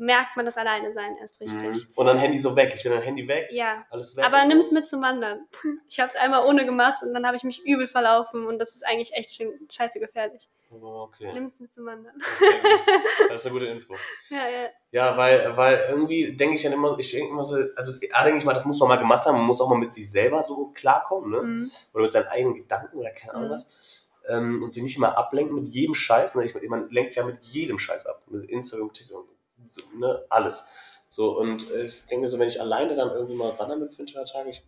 [0.00, 1.62] merkt man das Alleine sein erst richtig.
[1.62, 1.92] Mhm.
[1.94, 2.72] Und dann Handy so weg.
[2.74, 3.84] Ich will dein Handy weg, Ja.
[3.90, 4.24] alles weg.
[4.24, 4.66] Aber nimm so.
[4.66, 5.46] es mit zum Wandern.
[5.88, 8.74] Ich habe es einmal ohne gemacht und dann habe ich mich übel verlaufen und das
[8.74, 10.48] ist eigentlich echt schön, scheiße gefährlich.
[10.70, 11.30] Okay.
[11.34, 12.14] Nimm es mit zum Wandern.
[12.16, 12.54] Okay.
[13.28, 13.94] Das ist eine gute Info.
[14.30, 14.68] Ja, ja.
[14.92, 18.38] Ja, weil, weil irgendwie denke ich dann immer, ich denke immer so, also A, denke
[18.38, 20.42] ich mal, das muss man mal gemacht haben, man muss auch mal mit sich selber
[20.42, 21.42] so klarkommen, ne?
[21.42, 21.70] Mhm.
[21.92, 23.52] Oder mit seinen eigenen Gedanken oder keine Ahnung Mhm.
[23.52, 24.08] was.
[24.28, 26.34] Ähm, und sich nicht immer ablenken mit jedem Scheiß.
[26.36, 26.44] Ne?
[26.44, 28.22] Ich, man lenkt sich ja mit jedem Scheiß ab.
[28.28, 29.26] Mit Instagram, TikTok,
[29.72, 30.24] so, ne?
[30.28, 30.64] alles.
[31.08, 33.94] So, und äh, ich denke mir so, wenn ich alleine dann irgendwie mal wandern mit
[33.94, 34.62] für ein paar Tage, ich,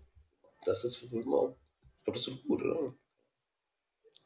[0.65, 1.55] das ist wohl mal,
[1.99, 2.95] ich glaube, das tut gut, oder?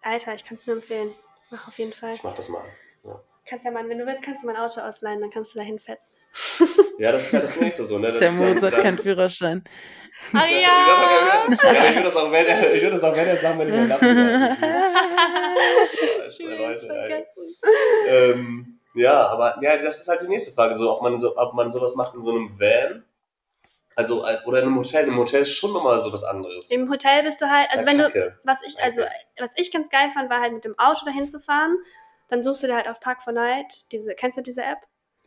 [0.03, 1.11] Alter, ich kann es nur empfehlen.
[1.51, 2.15] Mach auf jeden Fall.
[2.15, 2.65] Ich mach das mal.
[3.05, 5.59] Ja, Kannst ja mal, wenn du willst, kannst du mein Auto ausleihen, dann kannst du
[5.61, 6.17] da hinfetzen.
[6.99, 8.13] ja das ist ja das nächste so, ne?
[8.13, 9.65] Der Dann- Mozart dann- keinen Führerschein.
[10.33, 11.47] Ah Ja, ja!
[11.53, 13.89] ich würde das auch, wenn er, ich würde das auch, wenn er sagen, wenn ich
[13.89, 14.57] Lappen habe.
[16.33, 17.25] Scheiße, Leute, ey.
[18.09, 21.55] ähm, ja, aber ja, das ist halt die nächste Frage, so, ob man so, ob
[21.55, 23.05] man sowas macht in so einem Van,
[23.95, 25.07] also als, oder in einem Hotel.
[25.09, 26.71] Im Hotel ist schon nochmal so was anderes.
[26.71, 29.03] Im Hotel bist du halt, also wenn du, was ich, also
[29.39, 31.79] was ich ganz geil fand, war halt mit dem Auto dahin zu fahren.
[32.29, 34.79] Dann suchst du dir halt auf Park for Night, diese, kennst du diese App?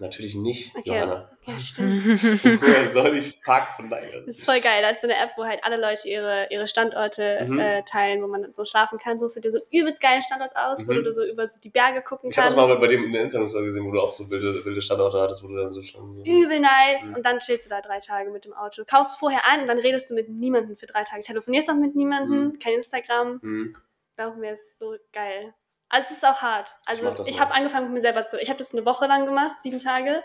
[0.02, 0.90] Natürlich nicht, Okay.
[0.96, 1.30] Johanna.
[1.46, 2.06] Ja, stimmt.
[2.62, 4.02] Woher soll ich Park von Nein?
[4.26, 4.82] Das ist voll geil.
[4.82, 7.60] Da ist so eine App, wo halt alle Leute ihre, ihre Standorte Mhm.
[7.60, 9.20] äh, teilen, wo man so schlafen kann.
[9.20, 11.04] Suchst du dir so einen übelst geilen Standort aus, wo Mhm.
[11.04, 12.70] du so über so die Berge gucken Ich habe das kannst.
[12.74, 15.44] mal bei dem in der Internetstory gesehen, wo du auch so wilde, wilde Standorte hattest,
[15.44, 16.24] wo du dann so schon.
[16.26, 17.10] Übel nice.
[17.10, 17.16] Mhm.
[17.16, 18.84] Und dann chillst du da drei Tage mit dem Auto.
[18.86, 21.22] Kaufst vorher ein und dann redest du mit niemandem für drei Tage.
[21.24, 22.60] Telefonierst auch mit niemandem, Mhm.
[22.60, 23.74] kein Instagram.
[24.16, 25.54] Glaub mir, ist so geil.
[25.90, 26.76] Also es ist auch hart.
[26.84, 27.42] Ich Also ich, mal.
[27.46, 28.40] habe angefangen mit mir selber zu.
[28.40, 30.24] Ich habe das eine Woche lang gemacht, sieben Tage.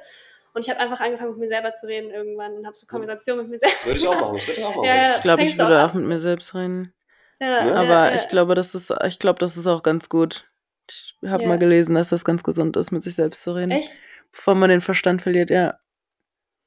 [0.52, 3.42] Und ich habe einfach angefangen mit mir selber zu reden irgendwann und habe so Konversationen
[3.42, 3.74] mit mir selber.
[3.84, 4.36] Würde ich auch machen.
[4.36, 4.84] Ich würde das auch machen.
[4.86, 5.10] Ja.
[5.16, 6.94] Ich glaube, ich würde auch auch mit mir selbst reden.
[7.40, 7.70] Ja, Ne?
[7.70, 8.14] ja, Aber ja.
[8.14, 10.44] ich glaube, das ist, ich glaube, das ist auch ganz gut.
[10.88, 11.48] Ich habe Ja.
[11.48, 13.72] mal gelesen, dass das ganz gesund ist, mit sich selbst zu reden.
[13.72, 13.98] Echt?
[14.32, 15.78] Bevor man den Verstand verliert, ja.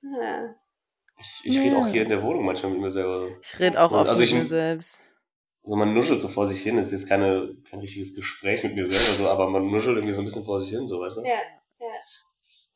[0.02, 0.56] Ja.
[1.20, 1.82] Ich, ich rede Ja.
[1.82, 3.30] auch hier in der Wohnung manchmal mit mir selber.
[3.42, 5.02] Ich rede auch oft Also ich- mit mir selbst.
[5.68, 6.78] Also man nuschelt so vor sich hin.
[6.78, 10.14] Das ist jetzt keine, kein richtiges Gespräch mit mir selber, so, aber man nuschelt irgendwie
[10.14, 11.22] so ein bisschen vor sich hin, so, weißt du?
[11.26, 11.36] Ja.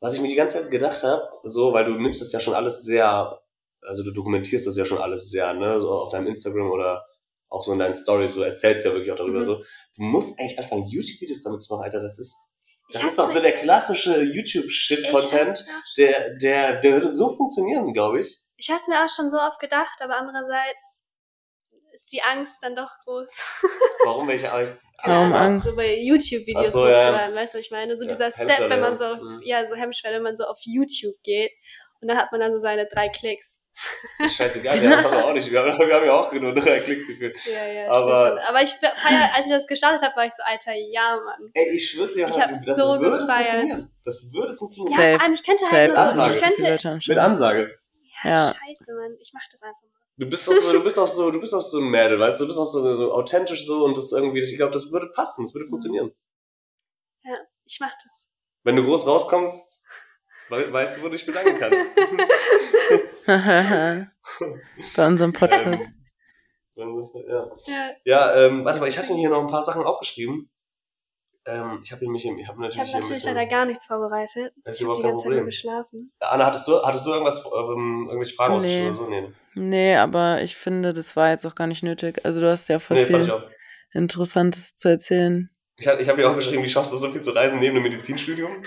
[0.00, 2.52] Was ich mir die ganze Zeit gedacht habe, so, weil du nimmst das ja schon
[2.52, 3.40] alles sehr,
[3.80, 7.06] also du dokumentierst das ja schon alles sehr, ne, so auf deinem Instagram oder
[7.48, 9.44] auch so in deinen Stories, so erzählst ja wirklich auch darüber Mhm.
[9.44, 9.56] so.
[9.96, 12.02] Du musst eigentlich anfangen, YouTube-Videos damit zu machen, Alter.
[12.02, 12.36] Das ist,
[12.90, 15.64] das ist doch so der klassische YouTube-Shit-Content,
[15.96, 18.38] der, der, der würde so funktionieren, glaube ich.
[18.58, 21.00] Ich habe es mir auch schon so oft gedacht, aber andererseits
[21.92, 23.30] ist die Angst dann doch groß.
[24.04, 24.72] Warum welche Angst?
[25.04, 25.32] Warum?
[25.32, 25.66] Angst?
[25.66, 27.12] So bei YouTube-Videos so, ja.
[27.34, 27.96] weißt du, was ich meine?
[27.96, 29.40] So Ja, dieser Step, wenn man so auf, Mhm.
[29.44, 31.50] ja, so Hemmschwelle, wenn man so auf YouTube geht
[32.00, 33.60] und dann hat man dann so seine drei Klicks.
[34.28, 35.50] Scheißegal, wir haben auch nicht.
[35.50, 37.32] Wir haben, wir haben ja auch nur drei Klicks dafür.
[37.52, 38.48] Ja, ja, Aber- stimmt schon.
[38.48, 41.50] Aber ich feier, als ich das gestartet habe, war ich so, Alter, ja, Mann.
[41.54, 43.48] Ey, ich schwör's dir, Ich hab's das so würde gefeiert.
[43.50, 43.90] funktionieren.
[44.04, 44.92] Das würde funktionieren.
[44.94, 45.14] Ja, Safe.
[45.16, 46.34] vor allem, ich könnte Safe, halt so, Ansage.
[46.34, 46.40] ich
[46.82, 47.08] könnte.
[47.08, 47.78] Mit Ansage.
[48.24, 48.48] ja, Ja.
[48.54, 49.91] scheiße, Mann, ich mach das einfach mal.
[50.18, 52.38] Du bist doch so, du bist auch so, du bist auch so ein Mädel, weißt
[52.38, 55.08] du, du bist auch so, so authentisch so und das irgendwie, ich glaube, das würde
[55.08, 56.12] passen, das würde funktionieren.
[57.64, 58.30] Ich mach das.
[58.64, 59.82] Wenn du groß rauskommst,
[60.50, 61.78] we weißt du, wo du dich bedanken kannst.
[64.96, 65.88] Bei unserem Podcast.
[66.76, 67.90] Ähm, ja, Ja.
[68.04, 70.50] ja ähm, warte mal, ich hatte hier noch ein paar Sachen aufgeschrieben.
[71.46, 74.54] Ähm, ich habe mich, ich habe natürlich, Ich ein natürlich bisschen, leider gar nichts vorbereitet.
[74.64, 76.12] Ich habe überhaupt die kein ganze Zeit nur geschlafen.
[76.20, 78.56] Anna, hattest du, hattest du irgendwas, ähm, irgendwelche Fragen Nee.
[78.58, 79.08] ausgeschrieben oder so?
[79.08, 79.32] Nee.
[79.54, 82.24] Nee, aber ich finde, das war jetzt auch gar nicht nötig.
[82.24, 83.50] Also du hast ja voll Nee, fand ich viel auch.
[83.92, 85.50] Interessantes zu erzählen.
[85.76, 87.74] Ich, hab- ich habe ja auch geschrieben, wie schaffst du so viel zu reisen neben
[87.74, 88.62] dem Medizinstudium?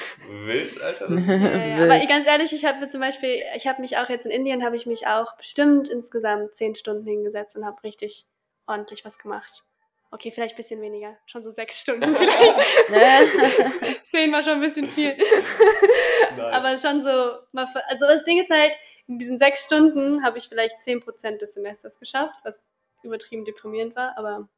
[0.46, 1.08] Wild, Alter.
[1.08, 1.34] Das ja.
[1.42, 1.92] Wild.
[1.92, 4.64] Aber ganz ehrlich, ich habe mir zum Beispiel, ich habe mich auch jetzt in Indien,
[4.64, 8.26] habe ich mich auch bestimmt insgesamt zehn Stunden hingesetzt und habe richtig
[8.68, 9.64] ordentlich was gemacht.
[10.12, 11.18] Okay, vielleicht ein bisschen weniger.
[11.26, 12.16] Schon so sechs Stunden
[12.88, 14.06] vielleicht.
[14.06, 15.16] Zehn war schon ein bisschen viel.
[16.38, 16.54] Nice.
[16.54, 17.10] Aber schon so,
[17.52, 18.76] mal ver- also das Ding ist halt,
[19.08, 22.62] in diesen sechs Stunden habe ich vielleicht 10% des Semesters geschafft, was
[23.04, 24.50] übertrieben deprimierend war, aber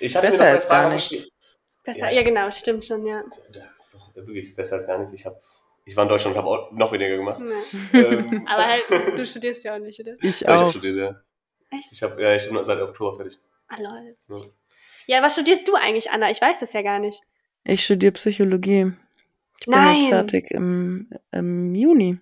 [0.00, 1.24] ich hatte mir besser noch zwei als gar Fragen
[1.84, 2.10] besser.
[2.10, 2.12] Ja.
[2.12, 3.22] Ja, genau, stimmt schon, ja.
[3.80, 5.12] So, wirklich besser als gar nichts.
[5.12, 5.34] Ich, hab,
[5.84, 7.40] ich war in Deutschland und habe auch noch weniger gemacht.
[7.40, 8.00] Nee.
[8.00, 10.14] ähm, Aber halt, du studierst ja auch nicht, oder?
[10.20, 10.70] Ich ja, ich habe auch.
[10.70, 11.14] studiert, ja.
[11.70, 11.92] Echt?
[11.92, 13.38] Ich habe ja, ich bin seit Oktober fertig.
[13.68, 14.16] Ah, lol.
[14.28, 14.36] Ja.
[15.06, 16.30] Ja, was studierst du eigentlich, Anna?
[16.30, 17.20] Ich weiß das ja gar nicht.
[17.64, 18.92] Ich studiere Psychologie.
[19.60, 19.98] Ich bin Nein.
[19.98, 22.18] jetzt fertig im, im Juni.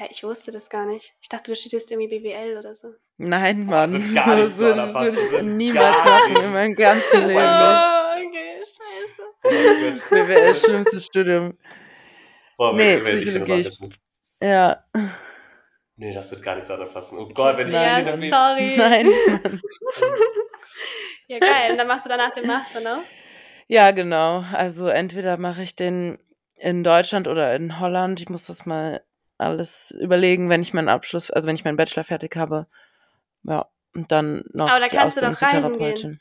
[0.00, 1.14] Hä, ich wusste das gar nicht.
[1.20, 2.94] Ich dachte, du studierst irgendwie BWL oder so.
[3.16, 3.92] Nein, Mann.
[3.92, 7.24] das wird gar nicht so, so, das würde ich wird niemals machen in meinem ganzen
[7.24, 7.40] Oh Leben.
[7.40, 8.28] Gott.
[8.28, 9.22] okay, scheiße.
[9.42, 10.10] Oh.
[10.14, 11.58] BWL, schlimmstes Studium.
[12.56, 13.70] Boah, Nee, wenn- wenn ich das Psychologie.
[13.70, 13.92] sage,
[14.40, 14.84] Ja.
[15.96, 17.18] Nee, das wird gar nicht zueinander passen.
[17.18, 18.04] Oh Gott, wenn ich Nein.
[18.04, 18.76] das Ja, sehe, sorry.
[18.76, 19.60] Nein.
[21.26, 21.72] Ja, geil.
[21.72, 23.02] Und dann machst du danach den Master, ne?
[23.66, 24.44] Ja, genau.
[24.52, 26.18] Also entweder mache ich den
[26.54, 28.20] in Deutschland oder in Holland.
[28.20, 29.02] Ich muss das mal
[29.38, 32.66] alles überlegen, wenn ich meinen Abschluss, also wenn ich meinen Bachelor fertig habe.
[33.44, 36.20] Ja, und dann noch Aber da die kannst du doch reisen gehen.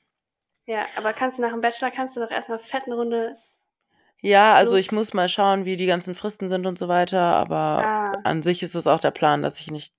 [0.65, 3.36] Ja, aber kannst du nach dem Bachelor, kannst du doch erstmal fett eine Runde.
[4.22, 7.22] Ja, also ich Plus- muss mal schauen, wie die ganzen Fristen sind und so weiter,
[7.22, 7.55] aber
[7.86, 8.11] Ah.
[8.24, 9.93] an sich ist es auch der Plan, dass ich nicht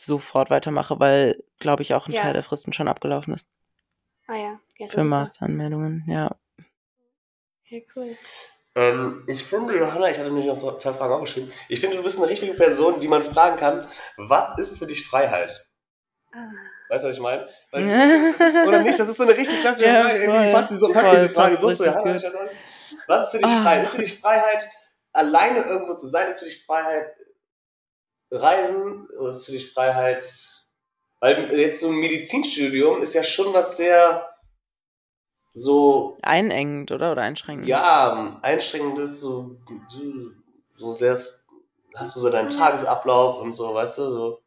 [0.00, 2.22] sofort weitermache, weil, glaube ich, auch ein Ja.
[2.22, 3.48] Teil der Fristen schon abgelaufen ist
[4.26, 5.04] Ah ja, ja für.
[5.04, 6.36] Masteranmeldungen, ja.
[7.64, 8.16] Ja, cool.
[8.74, 11.52] Ähm, ich finde, Johanna, ich hatte nämlich noch so zwei Fragen aufgeschrieben.
[11.68, 15.06] Ich finde, du bist eine richtige Person, die man fragen kann, was ist für dich
[15.06, 15.66] Freiheit?
[16.32, 16.48] Ah.
[16.88, 17.46] Weißt du, was ich meine?
[17.72, 18.98] Oder nicht?
[18.98, 20.24] Das ist so eine richtig klassische Ja, Frage.
[20.24, 22.16] Irgendwie passt diese, passt Voll, diese Frage so zu Johanna.
[23.06, 23.62] Was ist für dich Ah.
[23.62, 23.84] Freiheit?
[23.84, 24.68] Ist für dich Freiheit,
[25.12, 26.28] alleine irgendwo zu sein?
[26.28, 27.14] Ist für dich Freiheit,
[28.30, 29.06] reisen?
[29.20, 30.26] Oder ist für dich Freiheit,
[31.20, 34.28] weil jetzt so ein Medizinstudium ist ja schon was sehr
[35.52, 37.12] so Einengend, oder?
[37.12, 37.66] Oder einschränkend?
[37.68, 39.56] ja, einschränkendes, so,
[40.76, 44.42] so sehr, hast du so deinen Tagesablauf und so, weißt du, so.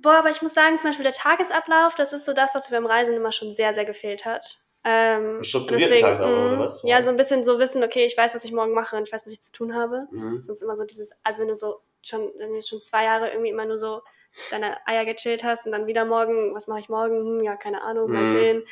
[0.00, 2.76] Boah, aber ich muss sagen, zum Beispiel der Tagesablauf, das ist so das, was mir
[2.76, 4.58] beim Reisen immer schon sehr, sehr gefehlt hat.
[4.84, 6.82] Ähm, strukturierten Tagesablauf, oder mm, was?
[6.82, 9.12] Ja, so ein bisschen so wissen, okay, ich weiß, was ich morgen mache und ich
[9.12, 10.08] weiß, was ich zu tun habe.
[10.10, 10.42] Mhm.
[10.42, 13.50] Sonst immer so dieses, also wenn du so schon, wenn du schon zwei Jahre irgendwie
[13.50, 14.02] immer nur so
[14.50, 17.38] deine Eier gechillt hast und dann wieder morgen, was mache ich morgen?
[17.38, 18.32] Hm, ja, keine Ahnung, mal Mhm.
[18.32, 18.64] sehen.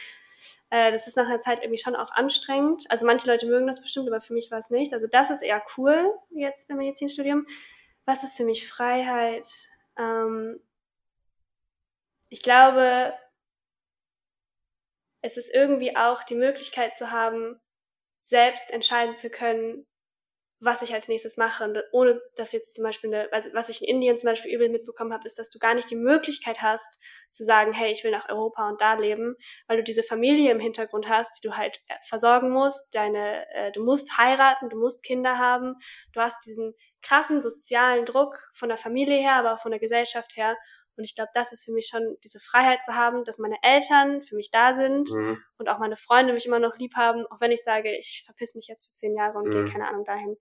[0.71, 2.91] Äh, das ist nach einer Zeit irgendwie schon auch anstrengend.
[2.91, 4.93] Also manche Leute mögen das bestimmt, aber für mich war es nicht.
[4.93, 7.47] Also das ist eher cool jetzt im Medizinstudium.
[8.05, 9.69] Was ist für mich Freiheit?
[9.99, 10.61] Ähm,
[12.29, 13.13] ich glaube,
[15.23, 17.61] es ist irgendwie auch die Möglichkeit zu haben,
[18.21, 19.87] selbst entscheiden zu können,
[20.61, 21.65] was ich als nächstes mache.
[21.65, 24.69] Und ohne dass jetzt zum Beispiel, eine, also was ich in Indien zum Beispiel übel
[24.69, 26.99] mitbekommen habe, ist, dass du gar nicht die Möglichkeit hast,
[27.31, 29.37] zu sagen, hey, ich will nach Europa und da leben,
[29.67, 33.73] weil du diese Familie im Hintergrund hast, die du halt äh, versorgen musst, deine, äh,
[33.73, 35.77] du musst heiraten, du musst Kinder haben,
[36.13, 40.37] du hast diesen krassen sozialen Druck von der Familie her, aber auch von der Gesellschaft
[40.37, 40.57] her.
[40.97, 44.23] Und ich glaube, das ist für mich schon diese Freiheit zu haben, dass meine Eltern
[44.23, 45.43] für mich da sind Mhm.
[45.59, 48.55] und auch meine Freunde mich immer noch lieb haben, auch wenn ich sage, ich verpiss
[48.55, 49.53] mich jetzt für zehn Jahre und Mhm.
[49.53, 50.37] gehe keine Ahnung dahin.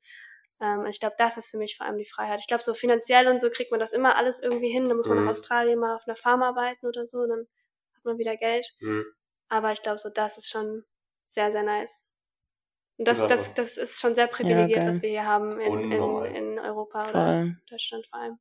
[0.62, 2.40] Ähm, ich glaube, das ist für mich vor allem die Freiheit.
[2.42, 4.90] Ich glaube, so finanziell und so kriegt man das immer alles irgendwie hin.
[4.90, 5.26] Da muss man Mhm.
[5.26, 7.48] nach Australien mal auf einer Farm arbeiten oder so, dann
[7.96, 8.66] hat man wieder Geld.
[8.82, 9.06] Mhm.
[9.50, 10.84] Aber ich glaube, so das ist schon
[11.28, 12.06] sehr, sehr nice.
[12.98, 14.90] Und das, Ja, das, das ist schon sehr privilegiert, geil.
[14.90, 17.48] was wir hier haben in, in, in Europa oder.
[17.70, 18.40] Deutschland vor allem.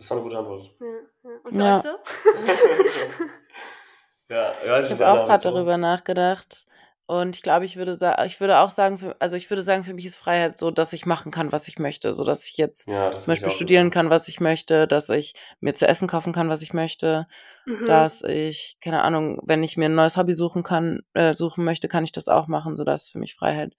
[0.00, 0.70] Das war eine gute Antwort.
[0.80, 1.30] Ja, ja.
[1.44, 1.74] Und für Ja.
[1.74, 1.88] euch so?
[4.30, 5.50] ja, ich weiß Ich nicht, habe auch gerade so.
[5.52, 6.64] darüber nachgedacht.
[7.06, 9.84] Und ich glaube, ich würde sagen, ich würde auch sagen, für, also ich würde sagen,
[9.84, 12.14] für mich ist Freiheit so, dass ich machen kann, was ich möchte.
[12.14, 13.94] So dass ich jetzt Ja, das zum ich Beispiel studieren gesagt.
[13.94, 17.26] kann, was ich möchte, dass ich mir zu essen kaufen kann, was ich möchte,
[17.66, 17.84] Mhm.
[17.84, 21.88] dass ich, keine Ahnung, wenn ich mir ein neues Hobby suchen kann, äh, suchen möchte,
[21.88, 22.74] kann ich das auch machen.
[22.76, 23.74] So das ist für mich Freiheit.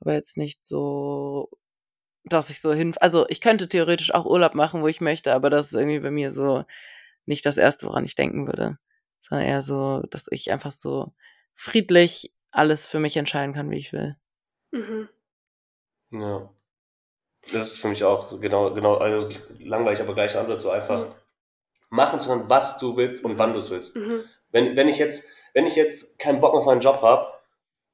[0.00, 1.48] Aber jetzt nicht so,
[2.26, 5.50] dass ich so hin, also ich könnte theoretisch auch Urlaub machen, wo ich möchte, aber
[5.50, 6.64] das ist irgendwie bei mir so
[7.24, 8.78] nicht das Erste, woran ich denken würde.
[9.20, 11.12] Sondern eher so, dass ich einfach so
[11.54, 14.16] friedlich alles für mich entscheiden kann, wie ich will.
[14.72, 15.08] Mhm.
[16.10, 16.50] Ja.
[17.52, 19.28] Das ist für mich auch genau, genau, also
[19.60, 21.12] langweilig, aber gleiche Antwort, so einfach Mhm.
[21.90, 23.96] machen zu können, was du willst und wann du es willst.
[23.96, 24.24] Mhm.
[24.50, 27.26] Wenn, wenn, ich jetzt, wenn ich jetzt keinen Bock auf meinen Job habe,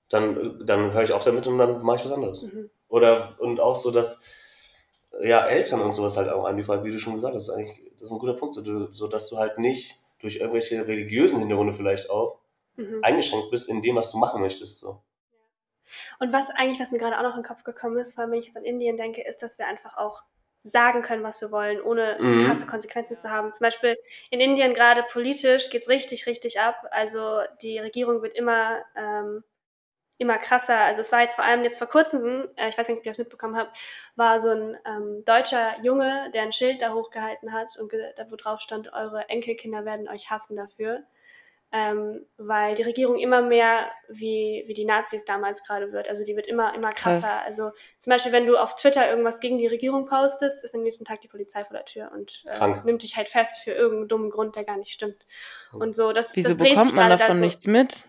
[0.09, 2.43] dann, dann höre ich auf damit und dann mache ich was anderes.
[2.43, 2.71] Mhm.
[2.93, 4.21] Oder und auch so, dass
[5.23, 7.81] ja, Eltern und sowas halt auch anliefern, wie du schon gesagt hast, das ist eigentlich
[7.95, 11.39] das ist ein guter Punkt, so, du, so dass du halt nicht durch irgendwelche religiösen
[11.41, 12.39] Hintergründe vielleicht auch
[12.77, 13.01] Mhm.
[13.03, 14.79] eingeschränkt bist in dem, was du machen möchtest.
[14.79, 15.03] So.
[16.21, 18.33] Und was eigentlich, was mir gerade auch noch in den Kopf gekommen ist, vor allem
[18.33, 20.23] wenn ich jetzt an Indien denke, ist, dass wir einfach auch
[20.65, 22.43] sagen können, was wir wollen, ohne Mhm.
[22.43, 23.53] krasse Konsequenzen zu haben.
[23.53, 23.97] Zum Beispiel
[24.31, 26.77] in Indien gerade politisch geht's richtig, richtig ab.
[26.91, 29.45] Also die Regierung wird immer, ähm,
[30.23, 30.79] immer krasser.
[30.79, 33.11] Also es war jetzt vor allem jetzt vor kurzem, äh, ich weiß nicht, ob ihr
[33.11, 33.77] das mitbekommen habt,
[34.17, 38.37] war so ein ähm, deutscher Junge, der ein Schild da hochgehalten hat und da wo
[38.37, 41.03] drauf stand, eure Enkelkinder werden euch hassen dafür.
[41.75, 46.07] Ähm, weil die Regierung immer mehr wie, wie die Nazis damals gerade wird.
[46.07, 47.29] Also die wird immer, immer krasser.
[47.29, 47.47] Krass.
[47.47, 51.07] Also zum Beispiel, wenn du auf Twitter irgendwas gegen die Regierung postest, ist am nächsten
[51.07, 54.31] Tag die Polizei vor der Tür und äh, nimmt dich halt fest für irgendeinen dummen
[54.31, 55.25] Grund, der gar nicht stimmt.
[55.73, 57.41] Und so, das, Wieso das dreht bekommt sich man davon so.
[57.41, 58.07] nichts mit?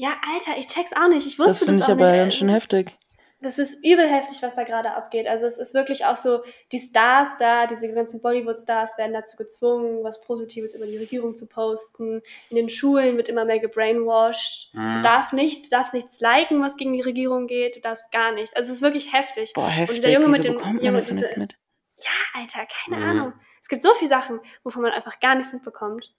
[0.00, 1.26] Ja, Alter, ich check's auch nicht.
[1.26, 2.20] Ich Das wusste finde das, ich auch aber nicht.
[2.20, 2.96] ganz schön heftig.
[3.42, 5.26] Das ist übel heftig, was da gerade abgeht.
[5.26, 6.42] Also es ist wirklich auch so,
[6.72, 11.46] die Stars da, diese ganzen Bollywood-Stars werden dazu gezwungen, was Positives über die Regierung zu
[11.46, 12.22] posten.
[12.48, 14.70] In den Schulen wird immer mehr gebrainwashed.
[14.74, 14.94] Mhm.
[14.96, 17.76] Du darfst nicht, darfst nichts liken, was gegen die Regierung geht.
[17.76, 18.54] Du darfst gar nichts.
[18.54, 19.52] Also es ist wirklich heftig.
[19.54, 19.96] Boah, heftig.
[19.98, 21.56] dieser Junge Wieso mit dem- man Junge, diese- mit?
[22.02, 23.10] Ja, Alter, keine Mhm.
[23.10, 23.32] Ahnung.
[23.60, 26.14] Es gibt so viele Sachen, wovon man einfach gar nichts mitbekommt.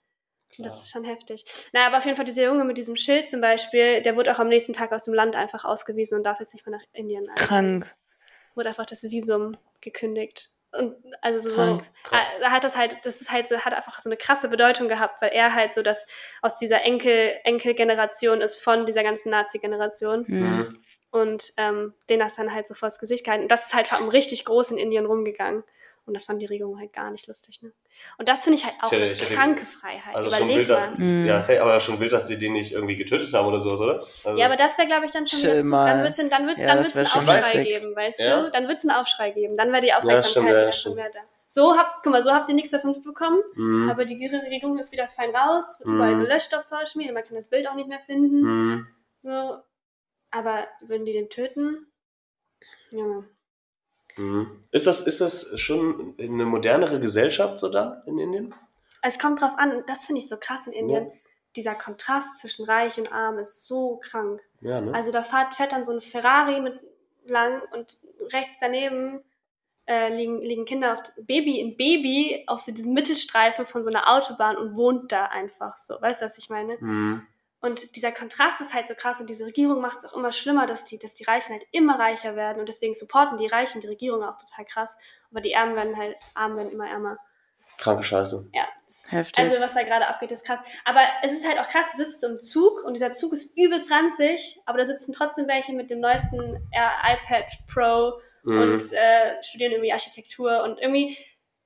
[0.58, 1.44] Das ist schon heftig.
[1.72, 4.38] Na, aber auf jeden Fall dieser Junge mit diesem Schild zum Beispiel, der wurde auch
[4.38, 7.22] am nächsten Tag aus dem Land einfach ausgewiesen und darf jetzt nicht mehr nach Indien.
[7.28, 7.46] einreisen.
[7.46, 7.94] Krank.
[8.54, 10.50] Wurde einfach das Visum gekündigt.
[10.72, 11.82] Und also so, Krank.
[12.02, 12.22] Krass.
[12.40, 15.20] da hat das halt, das ist halt so, hat einfach so eine krasse Bedeutung gehabt,
[15.20, 16.06] weil er halt so das
[16.40, 20.38] aus dieser Enkel, Enkelgeneration ist von dieser ganzen Nazi-Generation Mhm.
[20.42, 20.82] Mhm.
[21.10, 23.44] und ähm, den das dann halt so vors Gesicht gehalten.
[23.44, 25.62] Und das ist halt vor allem richtig groß in Indien rumgegangen.
[26.04, 27.62] Und das fand die Regierung halt gar nicht lustig.
[27.62, 27.72] Ne?
[28.18, 30.16] Und das finde ich halt auch Ich hätte- eine ich hätte- kranke Freiheit.
[30.16, 31.04] Also schon Überleg wild, dass, mal.
[31.06, 31.26] Mhm.
[31.26, 33.94] ja, aber schon wild, dass sie den nicht irgendwie getötet haben oder sowas, oder?
[34.00, 35.86] Also, Ja, aber das wäre, glaube ich, dann schon Chill mal.
[35.86, 37.68] dann wird es dann wird's, Ja, dann wird's einen Aufschrei heftig.
[37.68, 38.42] geben, weißt Ja.
[38.42, 38.50] du?
[38.50, 39.54] Dann wird es einen Aufschrei geben.
[39.54, 41.20] Dann wäre die Aufmerksamkeit ja, schon mehr da.
[41.46, 43.90] So habt, guck mal, so habt ihr nichts davon mitbekommen, Mhm.
[43.90, 45.94] aber die Regierung ist wieder fein raus, wird Mhm.
[45.96, 48.40] überall gelöscht auf Social Media, man kann das Bild auch nicht mehr finden.
[48.40, 48.86] Mhm.
[49.20, 49.58] So.
[50.32, 51.86] Aber würden die den töten?
[52.90, 53.22] Ja.
[54.16, 54.64] Mhm.
[54.70, 58.54] Ist, das, ist das schon eine modernere Gesellschaft so da in Indien?
[59.02, 61.06] Es kommt drauf an, das finde ich so krass in Indien.
[61.06, 61.12] Ja.
[61.56, 64.40] Dieser Kontrast zwischen Reich und Arm ist so krank.
[64.60, 64.94] Ja, ne?
[64.94, 66.80] Also da fährt, fährt dann so ein Ferrari mit
[67.26, 67.98] lang und
[68.32, 69.20] rechts daneben
[69.86, 74.08] äh, liegen, liegen Kinder auf Baby, ein Baby auf so diesem Mittelstreifen von so einer
[74.08, 76.00] Autobahn und wohnt da einfach so.
[76.00, 76.76] Weißt du, was ich meine?
[76.80, 77.26] mhm.
[77.62, 80.66] Und dieser Kontrast ist halt so krass und diese Regierung macht es auch immer schlimmer,
[80.66, 83.86] dass die, dass die Reichen halt immer reicher werden und deswegen supporten die Reichen die
[83.86, 84.98] Regierung auch total krass.
[85.30, 87.16] Aber die Armen werden halt, Armen werden immer ärmer.
[87.78, 88.50] Kranke Scheiße.
[88.52, 88.64] Ja.
[88.84, 89.38] das- Heftig.
[89.42, 90.60] Also was da gerade abgeht, ist krass.
[90.84, 93.56] Aber es ist halt auch krass, du sitzt so im Zug und dieser Zug ist
[93.56, 98.60] übelst ranzig, aber da sitzen trotzdem welche mit dem neuesten iPad Pro Mhm.
[98.60, 101.16] und äh, studieren irgendwie Architektur und irgendwie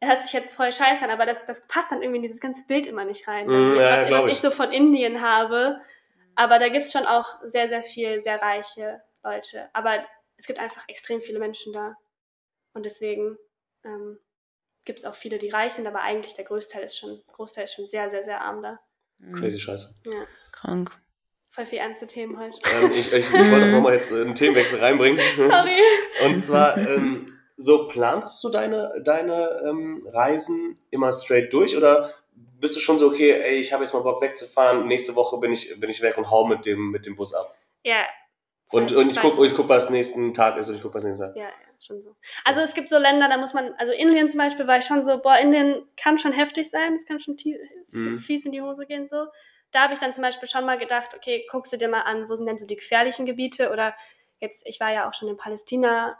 [0.01, 2.41] das hört sich jetzt voll scheiße an, aber das, das passt dann irgendwie in dieses
[2.41, 3.47] ganze Bild immer nicht rein.
[3.47, 4.33] Mhm, ja, was, was ich.
[4.33, 5.81] ich so von Indien habe.
[6.35, 9.71] Aber da gibt es schon auch sehr, sehr viel, sehr reiche Leute.
[9.73, 10.05] Aber
[10.37, 11.97] es gibt einfach extrem viele Menschen da.
[12.75, 13.39] Und deswegen
[13.85, 14.19] ähm,
[14.85, 17.75] gibt es auch viele, die reich sind, aber eigentlich der Großteil ist schon, Großteil ist
[17.75, 18.79] schon sehr, sehr, sehr arm da.
[19.19, 19.35] Mhm.
[19.35, 19.95] Crazy Scheiße.
[20.05, 20.27] Ja.
[20.53, 20.93] Krank.
[21.49, 22.59] Voll viel ernste Themen heute.
[22.75, 25.19] Ähm, ich, ich, ich wollte auch nochmal jetzt einen Themenwechsel reinbringen.
[25.37, 25.81] Sorry.
[26.27, 27.25] Und zwar, ähm,
[27.57, 32.11] so planst du deine, deine ähm, Reisen immer straight durch oder
[32.59, 35.53] bist du schon so, okay, ey, ich habe jetzt mal Bock wegzufahren, nächste Woche bin
[35.53, 37.47] ich, bin ich weg und hau mit dem, mit dem Bus ab.
[37.83, 38.05] Ja.
[38.73, 41.05] Und, und ich zwei- guck, ich guck, was nächsten Tag ist und ich guck, was
[41.05, 41.37] nächsten Tag.
[41.37, 41.51] Ja, ja,
[41.81, 42.17] schon so.
[42.45, 45.03] Also es gibt so Länder, da muss man, also Indien zum Beispiel war ich schon
[45.05, 47.37] so, boah, Indien kann schon heftig sein, es kann schon
[47.91, 48.19] Mhm.
[48.19, 49.27] fies in die Hose gehen so.
[49.71, 52.29] Da habe ich dann zum Beispiel schon mal gedacht, okay, guckst du dir mal an,
[52.29, 53.95] wo sind denn so die gefährlichen Gebiete oder
[54.41, 56.19] jetzt, ich war ja auch schon in Palästina,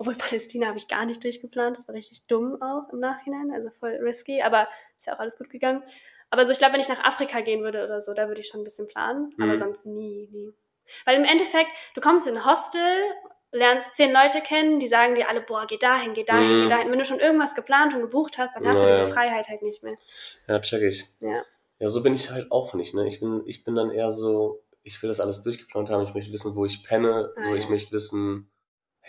[0.00, 3.70] obwohl Palästina habe ich gar nicht durchgeplant, das war richtig dumm auch im Nachhinein, also
[3.70, 5.82] voll risky, aber ist ja auch alles gut gegangen.
[6.30, 8.48] Aber so, ich glaube, wenn ich nach Afrika gehen würde oder so, da würde ich
[8.48, 9.58] schon ein bisschen planen, aber Mhm.
[9.58, 10.52] sonst nie, nie.
[11.04, 12.80] Weil im Endeffekt, du kommst in ein Hostel,
[13.52, 16.62] lernst zehn Leute kennen, die sagen dir alle, boah, geh dahin, geh dahin, Mhm.
[16.62, 16.90] geh dahin.
[16.90, 19.00] Wenn du schon irgendwas geplant und gebucht hast, dann hast du Naja.
[19.02, 19.96] diese Freiheit halt nicht mehr.
[20.48, 21.04] Ja, check ich.
[21.20, 21.42] Ja.
[21.80, 22.94] Ja, so bin ich halt auch nicht.
[22.94, 23.06] Ne?
[23.06, 26.04] Ich, bin, ich bin dann eher so, ich will das alles durchgeplant haben.
[26.04, 27.32] Ich möchte wissen, wo ich penne.
[27.36, 27.70] Ah, so, ich ja.
[27.70, 28.50] möchte wissen,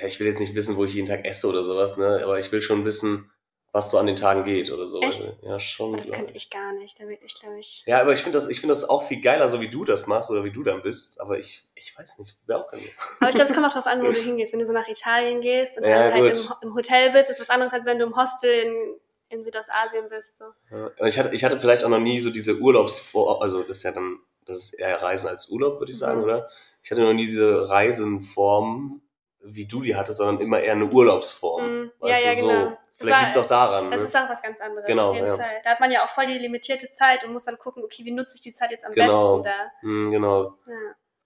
[0.05, 2.21] ich will jetzt nicht wissen, wo ich jeden Tag esse oder sowas, ne?
[2.23, 3.29] aber ich will schon wissen,
[3.73, 4.99] was so an den Tagen geht oder so.
[5.01, 5.31] Echt?
[5.43, 5.89] Ja, schon.
[5.89, 6.99] Aber das könnte ich gar nicht.
[6.99, 7.83] Da ich, glaube ich.
[7.85, 10.07] Ja, aber ich finde das, ich finde das auch viel geiler, so wie du das
[10.07, 11.21] machst oder wie du dann bist.
[11.21, 12.83] Aber ich, ich weiß nicht, wäre auch gerne.
[13.21, 14.51] Aber ich glaube, es kommt auch darauf an, wo du hingehst.
[14.51, 16.49] Wenn du so nach Italien gehst und Ja, dann halt gut.
[16.61, 18.95] im, im Hotel bist, ist was anderes, als wenn du im Hostel in
[19.29, 20.39] in Südostasien bist.
[20.39, 20.43] So.
[20.69, 23.41] Ja, ich, hatte, ich hatte vielleicht auch noch nie so diese Urlaubsvor...
[23.41, 24.19] Also das ist ja dann...
[24.43, 26.23] Das ist eher Reisen als Urlaub, würde ich sagen, Mhm.
[26.25, 26.49] oder?
[26.83, 29.00] Ich hatte noch nie diese Reisenform,
[29.43, 31.81] wie du die hattest, sondern immer eher eine Urlaubsform.
[31.83, 31.91] Mhm.
[32.01, 32.53] Ja, Weißt ja, du, genau.
[32.65, 32.77] so.
[32.99, 33.89] Das Vielleicht liegt es auch daran.
[33.91, 34.07] Das ne?
[34.07, 35.35] ist auch was ganz anderes, Genau, auf jeden ja.
[35.35, 35.61] Fall.
[35.63, 38.11] Da hat man ja auch voll die limitierte Zeit und muss dann gucken, okay, wie
[38.11, 39.39] nutze ich die Zeit jetzt am Genau.
[39.39, 39.71] besten da.
[39.81, 40.55] Hm, genau.
[40.67, 40.73] Ja.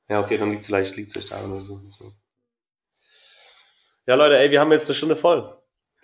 [0.08, 1.52] Ja, okay, dann liegt es vielleicht, liegt's vielleicht daran.
[1.52, 1.78] Oder so.
[1.88, 2.12] So.
[4.06, 5.42] Ja, Leute, ey, wir haben jetzt eine Stunde voll.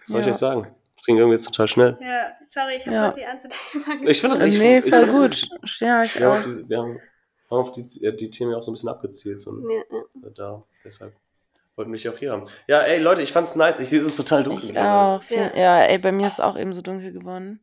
[0.01, 0.75] Was soll ich euch sagen?
[0.95, 1.97] Das ging irgendwie jetzt total schnell.
[2.01, 3.11] ja, sorry, ich habe Ja.
[3.11, 5.47] die ernste Thema Ich finde das Äh, nicht nee, ich voll gut.
[5.79, 6.37] Ja, ich Wir haben auch.
[6.37, 6.99] auf die, wir haben,
[7.49, 9.39] haben auf die, äh, die Themen auch so ein bisschen abgezielt.
[9.41, 10.29] So, Ja, ja.
[10.35, 11.13] da, deshalb
[11.81, 12.45] wollten dich auch hier haben.
[12.67, 13.79] Ja, ey, Leute, ich fand's nice.
[13.79, 14.69] Ich, hier ist es total dunkel.
[14.69, 15.21] Ich auch.
[15.23, 15.81] Viel, ja.
[15.83, 17.59] ey, bei mir ist es auch eben so dunkel geworden.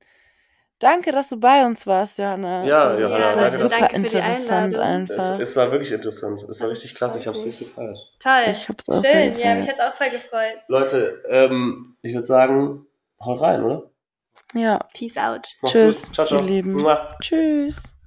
[0.80, 2.64] Danke, dass du bei uns warst, Johanna.
[2.64, 5.04] Ja, Es war- Johanna, es war danke, dass- super interessant Einladung.
[5.04, 5.40] Es, einfach.
[5.40, 6.42] es war wirklich interessant.
[6.48, 7.18] Es war Das richtig klasse.
[7.18, 7.46] Ich hab's mich.
[7.54, 7.98] richtig gefeiert.
[8.20, 8.44] Toll.
[8.50, 10.54] Ich hab's auch sehr Schön, ja, mich hat's auch voll gefreut.
[10.68, 12.86] Leute, ähm, ich würde sagen,
[13.20, 13.90] haut rein, oder?
[14.54, 15.48] Ja, Peace out.
[15.62, 16.14] Macht's Tschüss, gut.
[16.14, 16.38] Ciao, ciao.
[16.40, 16.72] ihr Lieben.
[16.74, 17.08] Mua.
[17.20, 17.97] tschüss.